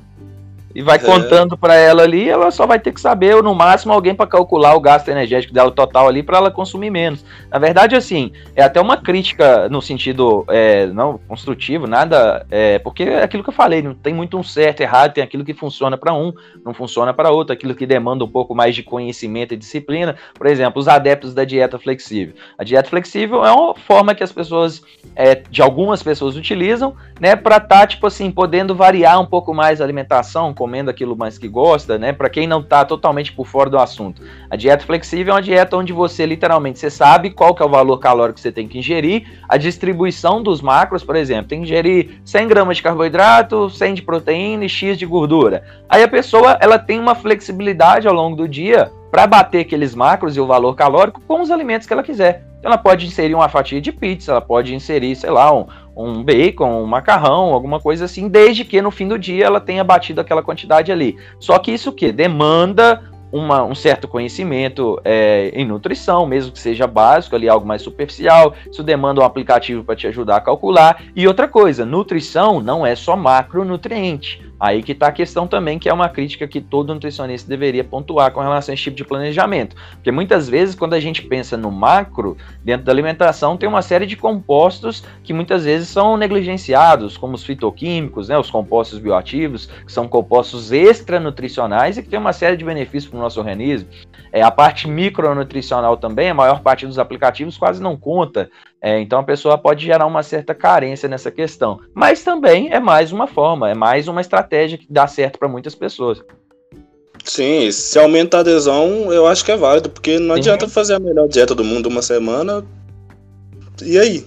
E 0.75 0.81
vai 0.81 0.97
é. 0.97 0.99
contando 0.99 1.57
para 1.57 1.75
ela 1.75 2.03
ali, 2.03 2.29
ela 2.29 2.51
só 2.51 2.65
vai 2.65 2.79
ter 2.79 2.91
que 2.91 3.01
saber, 3.01 3.35
ou 3.35 3.43
no 3.43 3.53
máximo 3.53 3.93
alguém 3.93 4.15
para 4.15 4.27
calcular 4.27 4.75
o 4.75 4.79
gasto 4.79 5.09
energético 5.09 5.53
dela 5.53 5.71
total 5.71 6.07
ali 6.07 6.23
para 6.23 6.37
ela 6.37 6.51
consumir 6.51 6.89
menos. 6.89 7.23
Na 7.51 7.59
verdade, 7.59 7.95
assim, 7.95 8.31
é 8.55 8.63
até 8.63 8.81
uma 8.81 8.97
crítica 8.97 9.69
no 9.69 9.81
sentido 9.81 10.45
é, 10.49 10.87
não 10.87 11.19
construtivo, 11.27 11.87
nada, 11.87 12.45
é, 12.49 12.79
porque 12.79 13.03
é 13.03 13.23
aquilo 13.23 13.43
que 13.43 13.49
eu 13.49 13.53
falei, 13.53 13.81
não 13.81 13.93
tem 13.93 14.13
muito 14.13 14.37
um 14.37 14.43
certo 14.43 14.79
e 14.79 14.83
errado, 14.83 15.13
tem 15.13 15.23
aquilo 15.23 15.43
que 15.43 15.53
funciona 15.53 15.97
para 15.97 16.13
um, 16.13 16.33
não 16.65 16.73
funciona 16.73 17.13
para 17.13 17.29
outro, 17.29 17.53
aquilo 17.53 17.75
que 17.75 17.85
demanda 17.85 18.23
um 18.23 18.29
pouco 18.29 18.55
mais 18.55 18.75
de 18.75 18.83
conhecimento 18.83 19.53
e 19.53 19.57
disciplina. 19.57 20.15
Por 20.33 20.47
exemplo, 20.47 20.79
os 20.79 20.87
adeptos 20.87 21.33
da 21.33 21.43
dieta 21.43 21.77
flexível. 21.77 22.33
A 22.57 22.63
dieta 22.63 22.89
flexível 22.89 23.45
é 23.45 23.51
uma 23.51 23.75
forma 23.75 24.15
que 24.15 24.23
as 24.23 24.31
pessoas, 24.31 24.81
é, 25.15 25.35
de 25.35 25.61
algumas 25.61 26.01
pessoas 26.01 26.35
utilizam, 26.35 26.95
né, 27.19 27.35
para 27.35 27.57
estar 27.57 27.79
tá, 27.79 27.87
tipo 27.87 28.07
assim, 28.07 28.31
podendo 28.31 28.75
variar 28.75 29.19
um 29.19 29.25
pouco 29.25 29.53
mais 29.53 29.79
a 29.79 29.83
alimentação 29.83 30.53
comendo 30.63 30.89
aquilo 30.89 31.13
mais 31.13 31.37
que 31.37 31.49
gosta, 31.49 31.97
né? 31.97 32.13
Para 32.13 32.29
quem 32.29 32.47
não 32.47 32.61
está 32.61 32.85
totalmente 32.85 33.33
por 33.33 33.45
fora 33.45 33.69
do 33.69 33.77
assunto. 33.77 34.21
A 34.49 34.55
dieta 34.55 34.85
flexível 34.85 35.33
é 35.33 35.35
uma 35.35 35.41
dieta 35.41 35.75
onde 35.75 35.91
você 35.91 36.25
literalmente 36.25 36.79
você 36.79 36.89
sabe 36.89 37.31
qual 37.31 37.53
que 37.53 37.61
é 37.61 37.65
o 37.65 37.69
valor 37.69 37.97
calórico 37.97 38.35
que 38.35 38.39
você 38.39 38.49
tem 38.49 38.65
que 38.65 38.79
ingerir, 38.79 39.27
a 39.49 39.57
distribuição 39.57 40.41
dos 40.41 40.61
macros, 40.61 41.03
por 41.03 41.17
exemplo, 41.17 41.49
tem 41.49 41.59
que 41.59 41.65
ingerir 41.65 42.21
100 42.23 42.47
gramas 42.47 42.77
de 42.77 42.83
carboidrato, 42.83 43.69
100 43.69 43.95
de 43.95 44.01
proteína 44.03 44.63
e 44.63 44.69
X 44.69 44.97
de 44.97 45.05
gordura. 45.05 45.65
Aí 45.89 46.01
a 46.01 46.07
pessoa 46.07 46.57
ela 46.61 46.79
tem 46.79 46.97
uma 46.97 47.13
flexibilidade 47.13 48.07
ao 48.07 48.13
longo 48.13 48.37
do 48.37 48.47
dia 48.47 48.89
para 49.11 49.27
bater 49.27 49.59
aqueles 49.59 49.93
macros 49.93 50.37
e 50.37 50.39
o 50.39 50.47
valor 50.47 50.75
calórico 50.75 51.19
com 51.27 51.41
os 51.41 51.51
alimentos 51.51 51.85
que 51.85 51.91
ela 51.91 52.03
quiser. 52.03 52.45
Então, 52.63 52.71
ela 52.71 52.77
pode 52.77 53.05
inserir 53.05 53.35
uma 53.35 53.49
fatia 53.49 53.81
de 53.81 53.91
pizza, 53.91 54.31
ela 54.31 54.39
pode 54.39 54.73
inserir, 54.73 55.17
sei 55.17 55.29
lá, 55.29 55.53
um, 55.53 55.67
um 55.95 56.23
bacon, 56.23 56.81
um 56.81 56.85
macarrão, 56.85 57.53
alguma 57.53 57.79
coisa 57.79 58.05
assim, 58.05 58.27
desde 58.27 58.65
que 58.65 58.81
no 58.81 58.91
fim 58.91 59.07
do 59.07 59.17
dia 59.17 59.45
ela 59.45 59.59
tenha 59.59 59.83
batido 59.83 60.21
aquela 60.21 60.41
quantidade 60.41 60.91
ali. 60.91 61.17
Só 61.39 61.57
que 61.59 61.71
isso 61.71 61.91
que 61.91 62.11
demanda 62.11 63.01
uma, 63.33 63.63
um 63.63 63.73
certo 63.73 64.07
conhecimento 64.07 65.01
é, 65.03 65.51
em 65.55 65.65
nutrição, 65.65 66.25
mesmo 66.27 66.51
que 66.51 66.59
seja 66.59 66.85
básico, 66.85 67.35
ali 67.35 67.49
algo 67.49 67.65
mais 67.65 67.81
superficial. 67.81 68.53
Isso 68.71 68.83
demanda 68.83 69.21
um 69.21 69.25
aplicativo 69.25 69.83
para 69.83 69.95
te 69.95 70.05
ajudar 70.05 70.37
a 70.37 70.41
calcular. 70.41 71.01
E 71.15 71.27
outra 71.27 71.47
coisa, 71.47 71.83
nutrição 71.83 72.59
não 72.59 72.85
é 72.85 72.95
só 72.95 73.15
macronutriente. 73.15 74.52
Aí 74.63 74.81
que 74.81 74.93
está 74.93 75.07
a 75.07 75.11
questão 75.11 75.45
também, 75.45 75.77
que 75.77 75.89
é 75.89 75.93
uma 75.93 76.07
crítica 76.07 76.47
que 76.47 76.61
todo 76.61 76.93
nutricionista 76.93 77.49
deveria 77.49 77.83
pontuar 77.83 78.31
com 78.31 78.39
relação 78.39 78.71
a 78.71 78.73
esse 78.73 78.83
tipo 78.83 78.95
de 78.95 79.03
planejamento. 79.03 79.75
Porque 79.95 80.09
muitas 80.09 80.47
vezes, 80.47 80.73
quando 80.73 80.93
a 80.93 81.01
gente 81.01 81.21
pensa 81.21 81.57
no 81.57 81.69
macro, 81.69 82.37
dentro 82.63 82.85
da 82.85 82.91
alimentação, 82.93 83.57
tem 83.57 83.67
uma 83.67 83.81
série 83.81 84.05
de 84.05 84.15
compostos 84.15 85.03
que 85.21 85.33
muitas 85.33 85.65
vezes 85.65 85.89
são 85.89 86.15
negligenciados, 86.15 87.17
como 87.17 87.35
os 87.35 87.43
fitoquímicos, 87.43 88.29
né, 88.29 88.37
os 88.37 88.49
compostos 88.49 88.99
bioativos, 88.99 89.65
que 89.65 89.91
são 89.91 90.07
compostos 90.07 90.71
extranutricionais 90.71 91.97
e 91.97 92.01
que 92.01 92.07
têm 92.07 92.17
uma 92.17 92.31
série 92.31 92.55
de 92.55 92.63
benefícios 92.63 93.11
para 93.11 93.19
o 93.19 93.21
nosso 93.21 93.41
organismo. 93.41 93.89
É, 94.31 94.41
a 94.41 94.49
parte 94.49 94.87
micronutricional 94.87 95.97
também, 95.97 96.29
a 96.29 96.33
maior 96.33 96.61
parte 96.61 96.87
dos 96.87 96.97
aplicativos 96.97 97.57
quase 97.57 97.83
não 97.83 97.97
conta 97.97 98.49
é, 98.85 98.99
então 98.99 99.19
a 99.19 99.23
pessoa 99.23 99.57
pode 99.57 99.85
gerar 99.85 100.05
uma 100.05 100.21
certa 100.21 100.53
carência 100.53 101.07
nessa 101.07 101.31
questão. 101.31 101.79
Mas 101.93 102.21
também 102.21 102.69
é 102.69 102.81
mais 102.81 103.13
uma 103.13 103.25
forma, 103.25 103.71
é 103.71 103.73
mais 103.73 104.09
uma 104.09 104.19
estratégia 104.19 104.77
que 104.77 104.85
dá 104.89 105.07
certo 105.07 105.39
para 105.39 105.47
muitas 105.47 105.73
pessoas. 105.73 106.21
Sim, 107.23 107.71
se 107.71 107.97
aumenta 107.97 108.35
a 108.35 108.39
adesão, 108.41 109.13
eu 109.13 109.25
acho 109.25 109.45
que 109.45 109.53
é 109.53 109.55
válido, 109.55 109.89
porque 109.89 110.19
não 110.19 110.35
Sim. 110.35 110.41
adianta 110.41 110.67
fazer 110.67 110.95
a 110.95 110.99
melhor 110.99 111.29
dieta 111.29 111.55
do 111.55 111.63
mundo 111.63 111.87
uma 111.87 112.01
semana. 112.01 112.61
E 113.81 113.97
aí? 113.97 114.25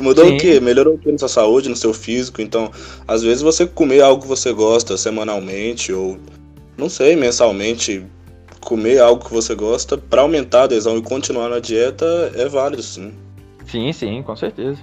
Mudou 0.00 0.24
Sim. 0.24 0.36
o 0.36 0.38
quê? 0.38 0.58
Melhorou 0.60 0.94
o 0.94 0.98
quê 0.98 1.12
na 1.12 1.18
sua 1.18 1.28
saúde, 1.28 1.68
no 1.68 1.76
seu 1.76 1.92
físico? 1.92 2.40
Então, 2.40 2.70
às 3.06 3.22
vezes 3.22 3.42
você 3.42 3.66
comer 3.66 4.00
algo 4.00 4.22
que 4.22 4.28
você 4.28 4.50
gosta 4.50 4.96
semanalmente, 4.96 5.92
ou 5.92 6.16
não 6.74 6.88
sei, 6.88 7.16
mensalmente, 7.16 8.02
comer 8.62 8.98
algo 8.98 9.22
que 9.22 9.30
você 9.30 9.54
gosta 9.54 9.98
para 9.98 10.22
aumentar 10.22 10.60
a 10.60 10.64
adesão 10.64 10.96
e 10.96 11.02
continuar 11.02 11.50
na 11.50 11.58
dieta 11.58 12.32
é 12.34 12.48
válido, 12.48 12.82
sim. 12.82 13.12
Sim, 13.70 13.92
sim, 13.92 14.22
com 14.22 14.34
certeza. 14.34 14.78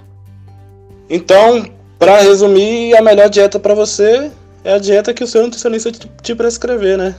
Então, 1.10 1.64
para 1.98 2.20
resumir, 2.20 2.96
a 2.96 3.02
melhor 3.02 3.28
dieta 3.28 3.58
para 3.58 3.74
você 3.74 4.30
é 4.64 4.74
a 4.74 4.78
dieta 4.78 5.12
que 5.12 5.24
o 5.24 5.26
seu 5.26 5.42
nutricionista 5.42 5.90
te 6.22 6.34
prescrever, 6.34 6.96
né? 6.96 7.14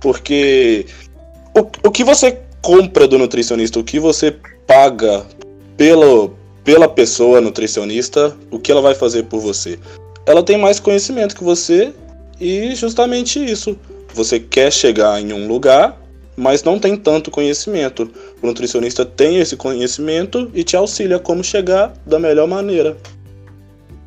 Porque 0.00 0.86
o, 1.56 1.88
o 1.88 1.90
que 1.90 2.04
você 2.04 2.38
compra 2.60 3.06
do 3.06 3.18
nutricionista, 3.18 3.78
o 3.78 3.84
que 3.84 3.98
você 3.98 4.36
paga 4.66 5.24
pelo, 5.76 6.34
pela 6.62 6.88
pessoa 6.88 7.40
nutricionista, 7.40 8.36
o 8.50 8.58
que 8.58 8.72
ela 8.72 8.80
vai 8.80 8.94
fazer 8.94 9.24
por 9.24 9.40
você? 9.40 9.78
Ela 10.26 10.42
tem 10.42 10.58
mais 10.58 10.80
conhecimento 10.80 11.36
que 11.36 11.44
você 11.44 11.92
e 12.40 12.74
justamente 12.74 13.42
isso. 13.42 13.78
Você 14.14 14.40
quer 14.40 14.72
chegar 14.72 15.20
em 15.20 15.32
um 15.32 15.46
lugar 15.46 15.98
mas 16.36 16.62
não 16.62 16.78
tem 16.78 16.96
tanto 16.96 17.30
conhecimento. 17.30 18.10
O 18.42 18.46
nutricionista 18.46 19.04
tem 19.04 19.38
esse 19.38 19.56
conhecimento 19.56 20.50
e 20.54 20.64
te 20.64 20.76
auxilia 20.76 21.18
como 21.18 21.42
chegar 21.42 21.92
da 22.06 22.18
melhor 22.18 22.48
maneira. 22.48 22.96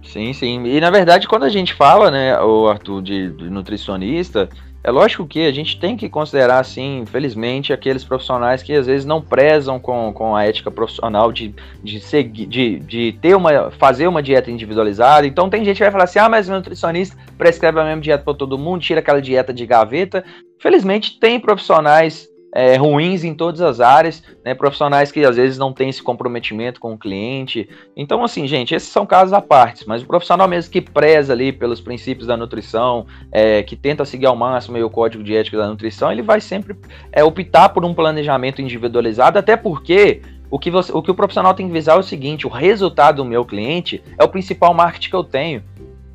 Sim, 0.04 0.34
sim. 0.34 0.66
E 0.66 0.80
na 0.80 0.90
verdade, 0.90 1.28
quando 1.28 1.44
a 1.44 1.50
gente 1.50 1.74
fala, 1.74 2.10
né, 2.10 2.40
o 2.40 2.68
Arthur, 2.68 3.02
de, 3.02 3.30
de 3.32 3.50
nutricionista, 3.50 4.50
é 4.88 4.90
lógico 4.92 5.28
que 5.28 5.46
a 5.46 5.52
gente 5.52 5.78
tem 5.78 5.98
que 5.98 6.08
considerar, 6.08 6.60
assim, 6.60 7.00
infelizmente, 7.00 7.74
aqueles 7.74 8.06
profissionais 8.06 8.64
que 8.64 8.74
às 8.74 8.88
vezes 8.88 9.06
não 9.06 9.22
prezam 9.22 9.80
com, 9.80 10.14
com 10.14 10.34
a 10.34 10.46
ética 10.46 10.72
profissional 10.72 11.30
de, 11.30 11.54
de, 11.84 12.00
seguir, 12.00 12.46
de, 12.46 12.80
de 12.80 13.12
ter 13.22 13.36
uma, 13.36 13.70
fazer 13.72 14.08
uma 14.08 14.24
dieta 14.24 14.50
individualizada. 14.50 15.28
Então 15.28 15.50
tem 15.50 15.66
gente 15.66 15.76
que 15.76 15.84
vai 15.84 15.92
falar 15.92 16.06
assim, 16.06 16.20
ah, 16.20 16.30
mas 16.30 16.48
o 16.48 16.54
nutricionista 16.54 17.18
prescreve 17.38 17.78
a 17.82 17.84
mesma 17.84 18.02
dieta 18.02 18.24
para 18.24 18.34
todo 18.34 18.58
mundo, 18.58 18.82
tira 18.82 19.02
aquela 19.02 19.22
dieta 19.22 19.54
de 19.54 19.66
gaveta. 19.66 20.24
Felizmente 20.60 21.20
tem 21.20 21.40
profissionais 21.40 22.28
é, 22.54 22.76
ruins 22.76 23.24
em 23.24 23.36
todas 23.36 23.62
as 23.62 23.80
áreas, 23.80 24.24
né, 24.44 24.56
profissionais 24.56 25.12
que 25.12 25.24
às 25.24 25.36
vezes 25.36 25.58
não 25.58 25.72
têm 25.72 25.90
esse 25.90 26.02
comprometimento 26.02 26.80
com 26.80 26.94
o 26.94 26.98
cliente. 26.98 27.70
Então, 27.96 28.24
assim, 28.24 28.48
gente, 28.48 28.74
esses 28.74 28.90
são 28.90 29.06
casos 29.06 29.34
à 29.34 29.42
parte, 29.42 29.88
mas 29.88 30.02
o 30.02 30.08
profissional 30.08 30.48
mesmo 30.48 30.72
que 30.72 30.82
preza 30.82 31.34
ali 31.34 31.52
pelos 31.52 31.82
princípios 31.82 32.28
da 32.28 32.36
nutrição, 32.38 33.06
é, 33.32 33.62
que 33.62 33.76
tenta 33.76 34.06
seguir 34.06 34.26
ao 34.26 34.36
máximo 34.36 34.84
o 34.84 34.90
código 34.90 35.24
de 35.24 35.36
ética 35.36 35.58
da 35.58 35.68
nutrição, 35.68 36.12
ele 36.12 36.22
vai 36.22 36.42
sempre 36.42 36.76
é, 37.12 37.24
optar 37.24 37.70
por 37.70 37.86
um 37.86 37.94
planejamento 37.94 38.62
individualizado, 38.62 39.38
até 39.38 39.56
porque 39.56 40.22
o 40.50 40.58
que, 40.58 40.72
você, 40.72 40.92
o 40.92 41.02
que 41.02 41.12
o 41.12 41.16
profissional 41.16 41.54
tem 41.54 41.68
que 41.68 41.74
visar 41.74 41.96
é 41.96 42.00
o 42.00 42.04
seguinte: 42.04 42.48
o 42.48 42.50
resultado 42.50 43.18
do 43.18 43.26
meu 43.26 43.46
cliente 43.46 44.02
é 44.18 44.24
o 44.24 44.30
principal 44.30 44.74
marketing 44.74 45.10
que 45.10 45.16
eu 45.16 45.24
tenho. 45.24 45.64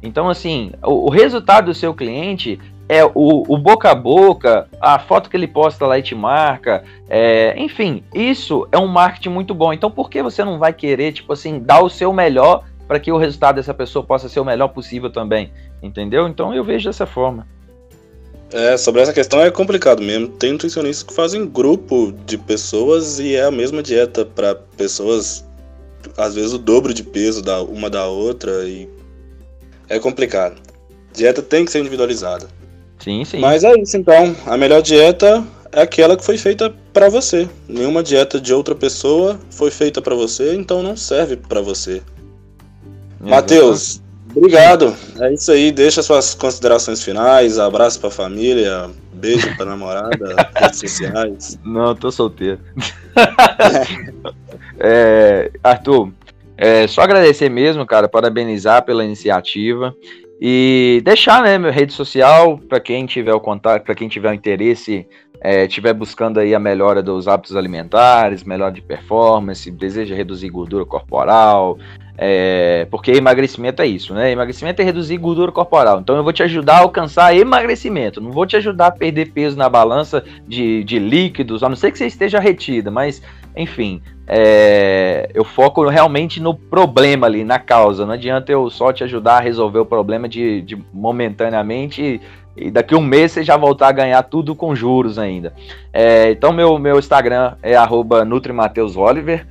Então, 0.02 0.28
assim, 0.28 0.72
o, 0.83 1.07
o 1.07 1.11
resultado 1.11 1.66
do 1.66 1.74
seu 1.74 1.94
cliente 1.94 2.59
é 2.92 3.02
o, 3.07 3.42
o, 3.48 3.57
boca 3.57 3.90
a 3.90 3.94
boca, 3.94 4.68
a 4.78 4.98
foto 4.98 5.31
que 5.31 5.37
ele 5.37 5.48
posta 5.48 5.87
lá 5.87 5.98
e 5.98 6.02
te 6.02 6.14
marca, 6.14 6.85
é, 7.09 7.55
enfim, 7.57 8.05
isso 8.14 8.68
é 8.70 8.76
um 8.76 8.87
marketing 8.87 9.31
muito 9.31 9.55
bom. 9.55 9.72
Então, 9.72 9.90
por 9.90 10.11
que 10.11 10.22
você 10.22 10.44
não 10.44 10.59
vai 10.59 10.74
querer, 10.74 11.12
tipo 11.12 11.33
assim, 11.33 11.59
dar 11.59 11.83
o 11.83 11.88
seu 11.88 12.12
melhor 12.12 12.64
para 12.87 13.00
que 13.00 13.11
o 13.11 13.16
resultado 13.16 13.57
dessa 13.57 13.72
pessoa 13.72 14.05
possa 14.05 14.28
ser 14.28 14.40
o 14.40 14.44
melhor 14.44 14.68
possível 14.68 15.11
também? 15.11 15.50
Entendeu? 15.83 16.28
Então, 16.28 16.55
eu 16.55 16.62
vejo 16.62 16.87
dessa 16.87 17.07
forma. 17.07 17.46
É, 18.52 18.76
sobre 18.76 19.00
essa 19.00 19.14
questão 19.14 19.40
é 19.40 19.50
complicado 19.50 20.02
mesmo. 20.02 20.28
Tem 20.28 20.52
nutricionistas 20.52 21.02
que 21.02 21.14
fazem 21.14 21.46
grupo 21.46 22.12
de 22.26 22.37
pessoas 22.37 23.18
e 23.18 23.35
é 23.35 23.44
a 23.44 23.50
mesma 23.50 23.83
dieta 23.83 24.26
para 24.26 24.55
pessoas, 24.76 25.46
às 26.18 26.35
vezes 26.35 26.52
o 26.52 26.59
dobro 26.59 26.92
de 26.92 27.02
peso 27.02 27.40
da 27.40 27.62
uma 27.62 27.88
da 27.88 28.07
outra 28.07 28.68
e 28.68 28.87
é 29.88 29.98
complicado. 29.98 30.61
Dieta 31.14 31.40
tem 31.40 31.64
que 31.64 31.70
ser 31.70 31.78
individualizada. 31.78 32.46
Sim, 33.03 33.25
sim. 33.25 33.41
Mas 33.41 33.65
é 33.65 33.75
isso 33.81 33.97
então. 33.97 34.37
A 34.47 34.57
melhor 34.57 34.81
dieta 34.81 35.45
é 35.73 35.83
aquela 35.83 36.17
que 36.17 36.25
foi 36.25 36.38
feita 36.38 36.73
para 36.93 37.09
você. 37.09 37.49
Nenhuma 37.69 38.03
dieta 38.03 38.41
de 38.41 38.55
outra 38.55 38.75
pessoa 38.75 39.41
foi 39.51 39.71
feita 39.71 40.01
para 40.01 40.15
você, 40.15 40.55
então 40.55 40.83
não 40.83 40.97
serve 40.97 41.37
para 41.37 41.61
você. 41.61 42.01
Matheus, 43.21 44.01
obrigado. 44.35 44.95
É 45.19 45.33
isso 45.33 45.51
aí. 45.51 45.73
Deixa 45.73 46.03
suas 46.03 46.35
considerações 46.35 47.03
finais. 47.03 47.59
Abraço 47.59 47.99
para 47.99 48.11
família. 48.11 48.88
Beijo 49.15 49.57
para 49.57 49.67
namorada. 49.67 50.37
redes 50.55 50.79
sociais. 50.79 51.59
Não, 51.65 51.97
tô 51.97 52.11
solteiro. 52.11 52.61
é, 54.79 55.51
Arthur, 55.62 56.12
é, 56.57 56.87
só 56.87 57.03
agradecer 57.03 57.49
mesmo, 57.49 57.85
cara. 57.85 58.09
Parabenizar 58.09 58.85
pela 58.85 59.05
iniciativa. 59.05 59.93
E 60.44 61.00
deixar, 61.05 61.40
né, 61.40 61.57
minha 61.57 61.70
rede 61.70 61.92
social, 61.92 62.59
para 62.59 62.81
quem 62.81 63.07
tiver 63.07 63.33
o 63.33 63.38
contato, 63.38 63.85
para 63.85 63.94
quem 63.94 64.09
tiver 64.09 64.28
o 64.28 64.35
interesse 64.35 65.07
estiver 65.44 65.90
é, 65.90 65.92
buscando 65.92 66.38
aí 66.38 66.52
a 66.52 66.59
melhora 66.59 67.02
dos 67.02 67.26
hábitos 67.26 67.57
alimentares, 67.57 68.44
melhora 68.44 68.72
de 68.72 68.81
performance, 68.81 69.70
deseja 69.70 70.14
reduzir 70.14 70.48
gordura 70.50 70.85
corporal, 70.85 71.78
é, 72.16 72.87
porque 72.90 73.12
emagrecimento 73.12 73.83
é 73.83 73.87
isso, 73.87 74.14
né? 74.14 74.31
Emagrecimento 74.31 74.81
é 74.83 74.85
reduzir 74.85 75.16
gordura 75.16 75.50
corporal. 75.50 76.00
Então 76.00 76.16
eu 76.16 76.22
vou 76.22 76.33
te 76.33 76.42
ajudar 76.42 76.78
a 76.78 76.81
alcançar 76.81 77.37
emagrecimento. 77.37 78.20
Não 78.20 78.31
vou 78.31 78.46
te 78.46 78.57
ajudar 78.57 78.88
a 78.88 78.90
perder 78.92 79.33
peso 79.33 79.57
na 79.57 79.68
balança 79.68 80.22
de, 80.46 80.85
de 80.85 80.98
líquidos, 80.98 81.62
a 81.62 81.68
não 81.68 81.76
ser 81.76 81.90
que 81.90 81.98
você 81.98 82.07
esteja 82.07 82.38
retida, 82.38 82.90
mas 82.90 83.22
enfim, 83.57 84.01
é, 84.27 85.29
eu 85.35 85.45
foco 85.45 85.87
realmente 85.88 86.41
no 86.41 86.55
problema 86.55 87.27
ali, 87.27 87.45
na 87.45 87.59
causa. 87.59 88.07
Não 88.07 88.15
adianta 88.15 88.51
eu 88.51 88.71
só 88.71 88.93
te 88.93 89.05
ajudar 89.05 89.38
a 89.38 89.41
resolver 89.41 89.81
o 89.81 89.87
problema 89.87 90.29
de, 90.29 90.62
de 90.62 90.77
momentaneamente 90.93 92.21
e 92.57 92.71
daqui 92.71 92.95
um 92.95 93.01
mês 93.01 93.33
você 93.33 93.43
já 93.43 93.57
voltar 93.57 93.88
a 93.88 93.93
ganhar 93.93 94.23
tudo 94.23 94.55
com 94.55 94.75
juros 94.75 95.19
ainda. 95.19 95.55
É, 95.93 96.31
então 96.31 96.53
meu, 96.53 96.79
meu 96.79 96.99
Instagram 96.99 97.57
é 97.62 97.75
NutriMateusOliver, 98.25 99.47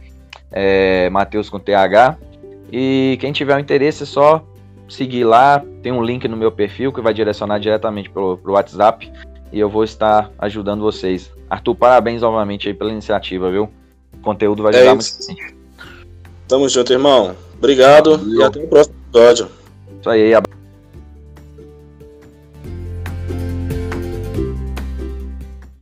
é, 0.51 1.09
Mateus 1.09 1.49
com 1.49 1.59
TH. 1.59 2.17
E 2.71 3.17
quem 3.19 3.31
tiver 3.31 3.55
um 3.55 3.59
interesse 3.59 4.03
é 4.03 4.05
só 4.05 4.43
seguir 4.87 5.23
lá, 5.23 5.63
tem 5.81 5.91
um 5.91 6.03
link 6.03 6.27
no 6.27 6.37
meu 6.37 6.51
perfil 6.51 6.91
que 6.91 7.01
vai 7.01 7.13
direcionar 7.13 7.59
diretamente 7.59 8.09
pro, 8.09 8.37
pro 8.37 8.53
WhatsApp 8.53 9.11
e 9.51 9.59
eu 9.59 9.69
vou 9.69 9.83
estar 9.83 10.31
ajudando 10.39 10.81
vocês. 10.81 11.31
Arthur, 11.49 11.75
parabéns 11.75 12.21
novamente 12.21 12.67
aí 12.67 12.73
pela 12.73 12.91
iniciativa, 12.91 13.51
viu? 13.51 13.69
O 14.21 14.23
conteúdo 14.23 14.61
vai 14.61 14.73
ajudar 14.75 14.91
é 14.91 14.93
muito. 14.93 15.55
Tamo 16.47 16.69
junto, 16.69 16.93
irmão. 16.93 17.35
Obrigado 17.57 18.17
Valeu. 18.17 18.39
e 18.39 18.43
até 18.43 18.59
o 18.59 18.67
próximo 18.67 18.95
episódio. 19.09 19.49
Isso 19.99 20.09
aí, 20.09 20.33
abraço. 20.33 20.50